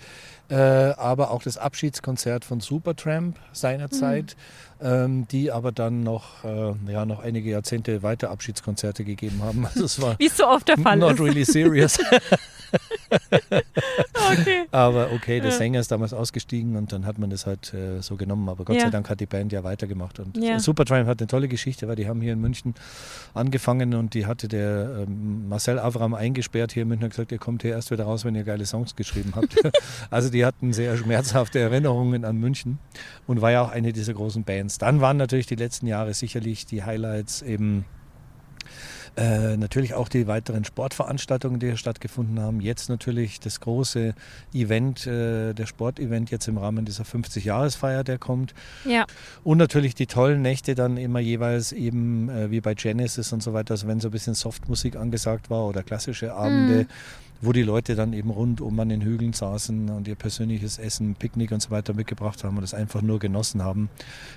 äh, 0.49 0.55
aber 0.55 1.31
auch 1.31 1.43
das 1.43 1.57
Abschiedskonzert 1.57 2.45
von 2.45 2.61
Supertramp 2.61 3.37
seinerzeit, 3.51 4.37
mhm. 4.76 4.76
Ähm, 4.81 5.27
die 5.27 5.51
aber 5.51 5.71
dann 5.71 6.03
noch, 6.03 6.43
äh, 6.43 6.73
ja, 6.91 7.05
noch 7.05 7.19
einige 7.19 7.49
Jahrzehnte 7.49 8.03
weiter 8.03 8.29
Abschiedskonzerte 8.31 9.03
gegeben 9.03 9.41
haben. 9.43 9.67
Also 9.77 9.85
es 9.85 10.01
war 10.01 10.15
Wie 10.17 10.29
so 10.29 10.47
oft 10.47 10.67
der 10.67 10.77
Fall 10.77 10.97
not 10.97 11.13
ist. 11.13 11.19
Really 11.19 11.43
serious. 11.43 11.99
okay. 14.31 14.65
Aber 14.71 15.11
okay, 15.13 15.39
der 15.39 15.51
ja. 15.51 15.57
Sänger 15.57 15.79
ist 15.79 15.91
damals 15.91 16.13
ausgestiegen 16.13 16.75
und 16.75 16.91
dann 16.91 17.05
hat 17.05 17.17
man 17.17 17.29
das 17.29 17.45
halt 17.45 17.73
äh, 17.73 18.01
so 18.01 18.15
genommen. 18.15 18.49
Aber 18.49 18.65
Gott 18.65 18.75
ja. 18.75 18.83
sei 18.83 18.89
Dank 18.89 19.09
hat 19.09 19.19
die 19.19 19.25
Band 19.25 19.51
ja 19.51 19.63
weitergemacht. 19.63 20.19
Und 20.19 20.37
ja. 20.37 20.59
Supertramp 20.59 21.07
hat 21.07 21.19
eine 21.19 21.27
tolle 21.27 21.47
Geschichte, 21.47 21.87
weil 21.87 21.95
die 21.95 22.07
haben 22.07 22.21
hier 22.21 22.33
in 22.33 22.41
München 22.41 22.75
angefangen 23.33 23.93
und 23.93 24.13
die 24.13 24.25
hatte 24.25 24.47
der 24.47 25.05
ähm, 25.07 25.47
Marcel 25.49 25.79
Avram 25.79 26.13
eingesperrt 26.13 26.71
hier 26.73 26.83
in 26.83 26.89
München 26.89 27.05
und 27.05 27.11
gesagt, 27.11 27.31
ihr 27.31 27.37
kommt 27.37 27.61
hier 27.61 27.71
erst 27.71 27.91
wieder 27.91 28.03
raus, 28.05 28.25
wenn 28.25 28.35
ihr 28.35 28.43
geile 28.43 28.65
Songs 28.65 28.95
geschrieben 28.95 29.33
habt. 29.35 29.55
also 30.09 30.29
die 30.29 30.45
hatten 30.45 30.73
sehr 30.73 30.97
schmerzhafte 30.97 31.59
Erinnerungen 31.59 32.25
an 32.25 32.37
München 32.37 32.79
und 33.25 33.41
war 33.41 33.51
ja 33.51 33.61
auch 33.61 33.71
eine 33.71 33.93
dieser 33.93 34.13
großen 34.13 34.43
Bands. 34.43 34.66
Dann 34.77 35.01
waren 35.01 35.17
natürlich 35.17 35.47
die 35.47 35.55
letzten 35.55 35.87
Jahre 35.87 36.13
sicherlich 36.13 36.65
die 36.65 36.83
Highlights 36.83 37.41
eben 37.41 37.85
äh, 39.17 39.57
natürlich 39.57 39.95
auch 39.95 40.09
die 40.09 40.27
weiteren 40.27 40.63
Sportveranstaltungen, 40.63 41.59
die 41.59 41.65
hier 41.67 41.77
stattgefunden 41.77 42.39
haben. 42.39 42.61
Jetzt 42.61 42.87
natürlich 42.87 43.39
das 43.39 43.59
große 43.59 44.13
Event, 44.53 45.07
äh, 45.07 45.53
der 45.53 45.65
Sportevent 45.65 46.29
jetzt 46.29 46.47
im 46.47 46.59
Rahmen 46.59 46.85
dieser 46.85 47.03
50-Jahresfeier, 47.03 48.03
der 48.03 48.19
kommt. 48.19 48.53
Ja. 48.85 49.07
Und 49.43 49.57
natürlich 49.57 49.95
die 49.95 50.05
tollen 50.05 50.43
Nächte 50.43 50.75
dann 50.75 50.97
immer 50.97 51.19
jeweils 51.19 51.71
eben 51.71 52.29
äh, 52.29 52.51
wie 52.51 52.61
bei 52.61 52.75
Genesis 52.75 53.33
und 53.33 53.41
so 53.41 53.53
weiter, 53.53 53.71
also 53.71 53.87
wenn 53.87 53.99
so 53.99 54.09
ein 54.09 54.11
bisschen 54.11 54.35
Softmusik 54.35 54.95
angesagt 54.95 55.49
war 55.49 55.65
oder 55.65 55.81
klassische 55.81 56.35
Abende. 56.35 56.83
Mhm 56.83 56.87
wo 57.41 57.51
die 57.51 57.63
Leute 57.63 57.95
dann 57.95 58.13
eben 58.13 58.29
rundum 58.29 58.79
an 58.79 58.89
den 58.89 59.01
Hügeln 59.01 59.33
saßen 59.33 59.89
und 59.89 60.07
ihr 60.07 60.15
persönliches 60.15 60.77
Essen, 60.77 61.15
Picknick 61.15 61.51
und 61.51 61.61
so 61.61 61.69
weiter 61.69 61.93
mitgebracht 61.93 62.43
haben 62.43 62.57
und 62.57 62.61
das 62.61 62.73
einfach 62.73 63.01
nur 63.01 63.19
genossen 63.19 63.63
haben 63.63 63.89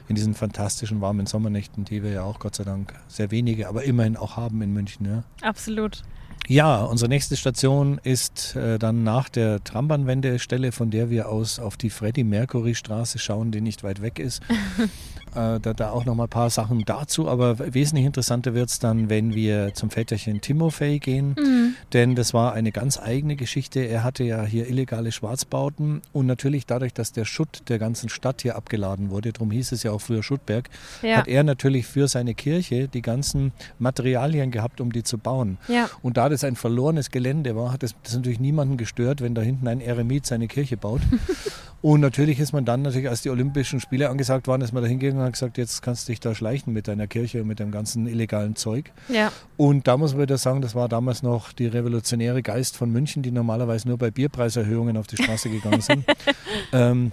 in 0.09 0.15
diesen 0.15 0.35
fantastischen 0.35 1.01
warmen 1.01 1.27
Sommernächten, 1.27 1.85
die 1.85 2.03
wir 2.03 2.11
ja 2.11 2.23
auch 2.23 2.39
Gott 2.39 2.57
sei 2.57 2.65
Dank 2.65 2.95
sehr 3.09 3.31
wenige, 3.31 3.69
aber 3.69 3.85
immerhin 3.85 4.17
auch 4.17 4.37
haben 4.37 4.63
in 4.63 4.73
München. 4.73 5.07
Ja. 5.07 5.25
Absolut. 5.47 6.03
Ja, 6.49 6.83
unsere 6.83 7.09
nächste 7.09 7.37
Station 7.37 8.01
ist 8.03 8.57
äh, 8.57 8.79
dann 8.79 9.05
nach 9.05 9.29
der 9.29 9.63
Trambahnwendestelle, 9.63 10.73
von 10.73 10.91
der 10.91 11.09
wir 11.09 11.29
aus 11.29 11.61
auf 11.61 11.77
die 11.77 11.91
Freddie 11.91 12.25
Mercury 12.25 12.75
Straße 12.75 13.19
schauen, 13.19 13.53
die 13.53 13.61
nicht 13.61 13.85
weit 13.85 14.03
weg 14.03 14.19
ist. 14.19 14.43
äh, 15.35 15.61
da, 15.61 15.73
da 15.75 15.91
auch 15.91 16.05
noch 16.05 16.15
mal 16.15 16.25
ein 16.25 16.29
paar 16.29 16.51
Sachen 16.51 16.85
dazu, 16.85 17.29
aber 17.29 17.75
wesentlich 17.75 18.07
interessanter 18.07 18.55
wird 18.55 18.71
es 18.71 18.81
dann, 18.81 19.09
wenn 19.09 19.35
wir 19.35 19.75
zum 19.75 19.91
Väterchen 19.91 20.41
Timofey 20.41 20.99
gehen, 20.99 21.37
mhm. 21.39 21.75
denn 21.93 22.17
das 22.17 22.35
war 22.35 22.53
eine 22.53 22.73
ganz 22.73 22.99
eigene 22.99 23.37
Geschichte. 23.37 23.81
Er 23.81 24.03
hatte 24.03 24.25
ja 24.25 24.45
hier 24.45 24.69
illegale 24.69 25.13
Schwarzbauten 25.13 26.03
und 26.13 26.27
natürlich 26.27 26.67
dadurch, 26.67 26.93
dass 26.93 27.13
der 27.13 27.25
Schutt 27.25 27.63
der 27.69 27.79
ganzen 27.79 28.09
Stadt 28.09 28.43
hier 28.43 28.57
abgeladen 28.57 29.11
wurde, 29.11 29.33
darum 29.33 29.53
hieß 29.53 29.71
es 29.73 29.85
ja 29.85 29.93
auch 29.93 30.01
früher 30.01 30.23
Schuttberg, 30.23 30.69
ja. 31.03 31.19
hat 31.19 31.29
er 31.29 31.45
natürlich 31.45 31.87
für 31.87 32.09
seine 32.09 32.35
Kirche 32.35 32.89
die 32.89 33.03
ganzen 33.03 33.53
Materialien 33.79 34.51
gehabt, 34.51 34.81
um 34.81 34.93
die 34.93 35.05
zu 35.05 35.17
bauen. 35.17 35.59
Ja. 35.69 35.89
Und 36.03 36.17
da 36.17 36.29
das 36.29 36.41
es 36.41 36.45
ein 36.45 36.57
verlorenes 36.57 37.11
Gelände 37.11 37.55
war, 37.55 37.73
hat 37.73 37.83
das, 37.83 37.95
das 38.03 38.15
natürlich 38.15 38.41
niemanden 38.41 38.77
gestört, 38.77 39.21
wenn 39.21 39.35
da 39.35 39.43
hinten 39.43 39.69
ein 39.69 39.81
Eremit 39.81 40.27
seine 40.27 40.49
Kirche 40.49 40.77
baut. 40.77 41.01
und 41.83 42.01
natürlich 42.01 42.41
ist 42.41 42.53
man 42.53 42.65
dann 42.65 42.83
natürlich, 42.83 43.09
als 43.09 43.23
die 43.23 43.31
Olympischen 43.31 43.81
Spiele 43.81 44.11
angesagt 44.11 44.49
waren, 44.49 44.61
ist 44.61 44.73
man 44.73 44.83
da 44.83 44.89
hingegangen 44.89 45.21
und 45.21 45.27
hat 45.27 45.33
gesagt, 45.33 45.57
jetzt 45.57 45.81
kannst 45.83 46.07
du 46.07 46.13
dich 46.13 46.21
da 46.21 46.35
schleichen 46.35 46.73
mit 46.73 46.89
deiner 46.89 47.07
Kirche 47.07 47.41
und 47.41 47.49
mit 47.49 47.59
dem 47.59 47.71
ganzen 47.71 48.07
illegalen 48.07 48.55
Zeug. 48.55 48.93
Ja. 49.09 49.33
Und 49.57 49.89
da 49.89 49.97
muss 49.97 50.13
man 50.13 50.23
wieder 50.23 50.37
sagen, 50.37 50.61
das 50.61 50.75
war 50.75 50.89
damals 50.89 51.23
noch 51.23 51.53
die 51.53 51.67
revolutionäre 51.67 52.43
Geist 52.43 52.77
von 52.77 52.91
München, 52.91 53.23
die 53.23 53.31
normalerweise 53.31 53.89
nur 53.89 53.97
bei 53.97 54.11
Bierpreiserhöhungen 54.11 54.99
auf 54.99 55.07
die 55.07 55.23
Straße 55.23 55.49
gegangen 55.49 55.81
sind. 55.81 56.05
ähm, 56.73 57.13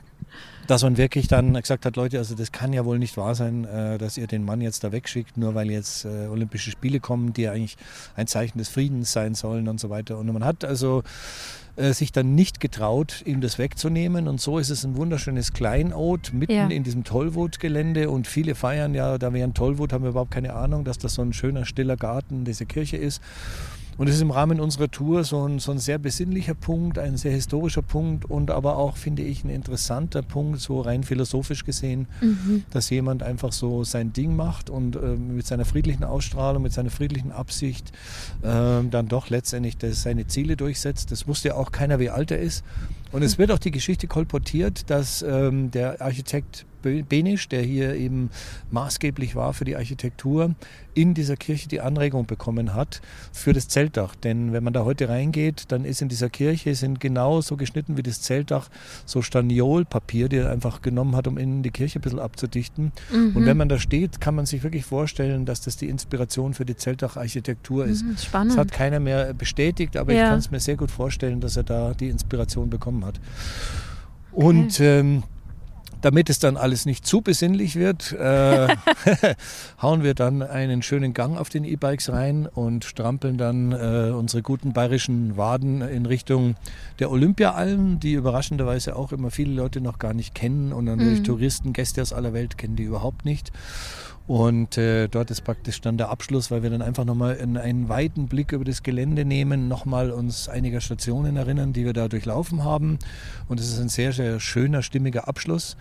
dass 0.68 0.84
man 0.84 0.98
wirklich 0.98 1.28
dann 1.28 1.54
gesagt 1.54 1.86
hat, 1.86 1.96
Leute, 1.96 2.18
also 2.18 2.36
das 2.36 2.52
kann 2.52 2.74
ja 2.74 2.86
wohl 2.86 3.00
nicht 3.00 3.18
wahr 3.18 3.36
sein, 3.36 3.66
äh, 3.66 3.98
dass 3.98 4.18
ihr 4.18 4.28
den 4.28 4.44
Mann 4.44 4.62
jetzt 4.62 4.84
da 4.84 4.92
wegschickt, 4.92 5.38
nur 5.38 5.56
weil 5.56 5.72
jetzt 5.72 6.06
äh, 6.06 6.28
Olympische 6.28 6.72
Spiele 6.72 7.00
kommen, 7.00 7.34
die 7.34 7.44
ja 7.44 7.54
eigentlich 7.54 7.78
ein 8.16 8.28
Zeichen 8.28 8.58
des 8.58 8.70
Friedens 8.70 9.12
sein 9.12 9.34
sollen 9.34 9.68
und 9.68 9.80
so 9.80 9.90
weiter. 9.90 10.18
Und 10.18 10.32
man 10.32 10.44
hat 10.44 10.66
also 10.66 11.04
äh, 11.78 11.94
sich 11.94 12.12
dann 12.12 12.36
nicht 12.36 12.60
getraut, 12.60 13.22
ihm 13.26 13.40
das 13.40 13.60
wegzunehmen. 13.60 14.28
Und 14.28 14.42
so 14.42 14.58
ist 14.58 14.70
es 14.70 14.84
ein 14.84 14.98
wunderschönes 14.98 15.54
Kleinod 15.54 16.34
mitten 16.34 16.52
ja. 16.52 16.68
in 16.68 16.84
diesem 16.84 17.04
Tollwut-Gelände. 17.04 18.10
Und 18.10 18.28
viele 18.28 18.56
feiern 18.56 18.94
ja, 18.94 19.18
da 19.18 19.32
während 19.32 19.56
Tollwut 19.56 19.94
haben 19.94 20.04
wir 20.04 20.10
überhaupt 20.10 20.32
keine 20.32 20.54
Ahnung, 20.54 20.84
dass 20.84 20.98
das 20.98 21.14
so 21.14 21.22
ein 21.22 21.34
schöner, 21.34 21.66
stiller 21.66 21.96
Garten, 21.96 22.46
diese 22.46 22.66
Kirche 22.66 22.98
ist. 22.98 23.22
Und 23.98 24.08
es 24.08 24.16
ist 24.16 24.22
im 24.22 24.32
Rahmen 24.32 24.60
unserer 24.60 24.90
Tour 24.90 25.24
so 25.24 25.48
ein, 25.48 25.60
so 25.60 25.72
ein 25.72 25.80
sehr 25.80 25.98
besinnlicher 25.98 26.54
Punkt, 26.54 27.00
ein 27.00 27.18
sehr 27.18 27.32
historischer 27.32 27.82
Punkt 27.82 28.26
und 28.26 28.52
aber 28.52 28.78
auch, 28.78 28.96
finde 28.96 29.24
ich, 29.24 29.44
ein 29.44 29.50
interessanter 29.50 30.22
Punkt, 30.22 30.60
so 30.60 30.82
rein 30.82 31.04
philosophisch 31.04 31.66
gesehen, 31.66 32.08
mhm. 32.22 32.64
dass 32.70 32.90
jemand 32.92 33.24
einfach 33.24 33.52
so 33.52 33.84
sein 33.84 34.14
Ding 34.14 34.36
macht 34.36 34.70
und 34.70 34.96
äh, 34.96 35.00
mit 35.00 35.48
seiner 35.48 35.66
friedlichen 35.66 36.04
Ausstrahlung, 36.04 36.62
mit 36.62 36.74
seiner 36.74 36.92
friedlichen 36.92 37.32
Absicht 37.32 37.92
äh, 38.44 38.84
dann 38.90 39.08
doch 39.08 39.30
letztendlich 39.30 39.78
das, 39.78 40.04
seine 40.04 40.28
Ziele 40.28 40.58
durchsetzt. 40.58 41.12
Das 41.12 41.28
wusste 41.28 41.50
ja 41.50 41.56
auch 41.56 41.72
keiner, 41.72 42.00
wie 42.00 42.12
alt 42.12 42.30
er 42.30 42.40
ist. 42.40 42.64
Und 43.12 43.24
es 43.24 43.38
wird 43.38 43.52
auch 43.52 43.60
die 43.60 43.72
Geschichte 43.72 44.08
kolportiert, 44.08 44.90
dass 44.90 45.24
ähm, 45.24 45.72
der 45.72 46.02
Architekt 46.02 46.66
Benisch, 46.82 47.50
der 47.50 47.62
hier 47.62 47.96
eben 47.96 48.30
maßgeblich 48.72 49.36
war 49.36 49.54
für 49.54 49.66
die 49.66 49.76
Architektur, 49.76 50.56
in 50.94 51.14
dieser 51.14 51.36
Kirche 51.36 51.68
die 51.68 51.80
Anregung 51.80 52.26
bekommen 52.26 52.74
hat 52.74 53.02
für 53.32 53.54
das 53.54 53.68
Zeltdach. 53.68 54.16
Denn 54.16 54.52
wenn 54.52 54.64
man 54.64 54.74
da 54.74 54.84
heute 54.84 55.10
reingeht, 55.10 55.66
dann 55.68 55.86
ist 55.86 56.02
in 56.02 56.10
dieser 56.10 56.30
Kirche 56.30 56.74
sind 56.76 57.00
genau 57.00 57.42
so 57.42 57.56
geschnitten 57.56 57.98
wie 57.98 58.04
das 58.04 58.22
Zeltdach 58.22 58.70
so 59.06 59.22
Staniolpapier, 59.22 60.28
die 60.28 60.38
er 60.38 60.50
einfach 60.50 60.82
genommen 60.82 61.16
hat, 61.16 61.28
um 61.28 61.38
innen 61.38 61.62
die 61.62 61.70
Kirche 61.70 62.00
ein 62.00 62.02
bisschen 62.02 62.20
abzudichten. 62.20 62.92
Mhm. 63.12 63.36
Und 63.36 63.46
wenn 63.46 63.58
man 63.58 63.70
da 63.70 63.78
steht, 63.78 64.20
kann 64.20 64.34
man 64.34 64.46
sich 64.46 64.64
wirklich 64.64 64.86
vorstellen, 64.86 65.46
dass 65.46 65.62
das 65.62 65.78
die 65.78 65.88
Inspiration 65.88 66.54
für 66.54 66.66
die 66.66 66.76
Zeltdacharchitektur 66.76 67.86
ist. 67.86 68.04
Mhm, 68.04 68.18
spannend. 68.18 68.52
Das 68.54 68.58
hat 68.58 68.72
keiner 68.72 69.00
mehr 69.00 69.34
bestätigt, 69.34 69.98
aber 69.98 70.14
ja. 70.14 70.24
ich 70.24 70.30
kann 70.30 70.40
es 70.40 70.52
mir 70.52 70.60
sehr 70.60 70.78
gut 70.78 70.90
vorstellen, 70.90 71.42
dass 71.42 71.58
er 71.58 71.64
da 71.64 71.94
die 71.94 72.10
Inspiration 72.10 72.70
bekommen 72.70 73.06
hat. 73.06 73.20
Und 74.32 74.76
okay. 74.76 75.00
ähm, 75.00 75.24
damit 76.02 76.30
es 76.30 76.40
dann 76.40 76.58
alles 76.58 76.86
nicht 76.86 77.06
zu 77.06 77.22
besinnlich 77.22 77.76
wird, 77.76 78.12
äh, 78.14 78.68
hauen 79.82 80.04
wir 80.04 80.14
dann 80.14 80.42
einen 80.42 80.82
schönen 80.82 81.14
Gang 81.14 81.38
auf 81.38 81.50
den 81.50 81.64
E-Bikes 81.64 82.12
rein 82.12 82.48
und 82.48 82.86
strampeln 82.86 83.38
dann 83.38 83.72
äh, 83.72 84.12
unsere 84.12 84.44
guten 84.44 84.74
bayerischen 84.74 85.38
Waden 85.38 85.82
in 85.82 86.06
Richtung 86.06 86.56
der 87.00 87.12
Olympiaalm, 87.12 88.00
die 88.00 88.14
überraschenderweise 88.14 88.96
auch 88.96 89.12
immer 89.12 89.32
viele 89.32 89.54
Leute 89.54 89.82
noch 89.82 90.00
gar 90.00 90.14
nicht 90.14 90.36
kennen 90.36 90.74
und 90.74 90.86
natürlich 90.86 91.20
mhm. 91.20 91.26
Touristen, 91.26 91.74
Gäste 91.74 92.02
aus 92.02 92.14
aller 92.14 92.34
Welt 92.34 92.58
kennen 92.58 92.76
die 92.76 92.84
überhaupt 92.84 93.26
nicht. 93.26 93.52
Und 94.28 94.78
äh, 94.78 95.08
dort 95.08 95.32
ist 95.32 95.46
praktisch 95.46 95.80
dann 95.80 95.98
der 95.98 96.10
Abschluss, 96.10 96.52
weil 96.52 96.62
wir 96.62 96.70
dann 96.70 96.82
einfach 96.82 97.06
nochmal 97.06 97.40
einen 97.40 97.88
weiten 97.88 98.28
Blick 98.28 98.52
über 98.52 98.66
das 98.66 98.84
Gelände 98.84 99.24
nehmen, 99.24 99.70
nochmal 99.70 100.12
uns 100.12 100.50
einiger 100.50 100.82
Stationen 100.82 101.38
erinnern, 101.38 101.72
die 101.72 101.86
wir 101.86 101.94
da 101.94 102.10
durchlaufen 102.10 102.66
haben. 102.66 103.00
Und 103.48 103.62
es 103.62 103.70
ist 103.70 103.80
ein 103.80 103.88
sehr, 103.88 104.12
sehr 104.12 104.42
schöner, 104.42 104.84
stimmiger 104.84 105.30
Abschluss. 105.30 105.78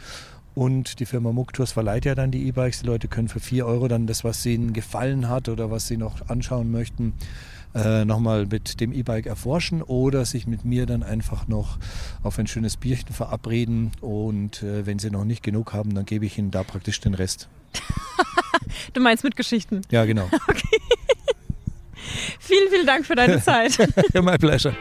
Und 0.54 1.00
die 1.00 1.06
Firma 1.06 1.32
Mucktours 1.32 1.72
verleiht 1.72 2.04
ja 2.04 2.14
dann 2.14 2.30
die 2.30 2.46
E-Bikes. 2.46 2.80
Die 2.80 2.86
Leute 2.86 3.08
können 3.08 3.28
für 3.28 3.40
4 3.40 3.66
Euro 3.66 3.88
dann 3.88 4.06
das, 4.06 4.22
was 4.22 4.46
ihnen 4.46 4.72
gefallen 4.72 5.28
hat 5.28 5.48
oder 5.48 5.70
was 5.70 5.88
sie 5.88 5.96
noch 5.96 6.30
anschauen 6.30 6.70
möchten, 6.70 7.14
äh, 7.74 8.04
nochmal 8.04 8.46
mit 8.46 8.80
dem 8.80 8.92
E-Bike 8.92 9.26
erforschen 9.26 9.82
oder 9.82 10.24
sich 10.24 10.46
mit 10.46 10.64
mir 10.64 10.86
dann 10.86 11.02
einfach 11.02 11.48
noch 11.48 11.78
auf 12.22 12.38
ein 12.38 12.46
schönes 12.46 12.76
Bierchen 12.76 13.12
verabreden. 13.12 13.90
Und 14.00 14.62
äh, 14.62 14.86
wenn 14.86 15.00
sie 15.00 15.10
noch 15.10 15.24
nicht 15.24 15.42
genug 15.42 15.72
haben, 15.74 15.94
dann 15.94 16.06
gebe 16.06 16.24
ich 16.24 16.38
ihnen 16.38 16.52
da 16.52 16.62
praktisch 16.62 17.00
den 17.00 17.14
Rest. 17.14 17.48
du 18.92 19.00
meinst 19.00 19.24
mit 19.24 19.36
Geschichten? 19.36 19.82
Ja, 19.90 20.04
genau. 20.04 20.28
Okay. 20.48 20.80
vielen, 22.38 22.70
vielen 22.70 22.86
Dank 22.86 23.04
für 23.06 23.14
deine 23.14 23.42
Zeit. 23.42 23.76
My 24.14 24.38
pleasure. 24.38 24.74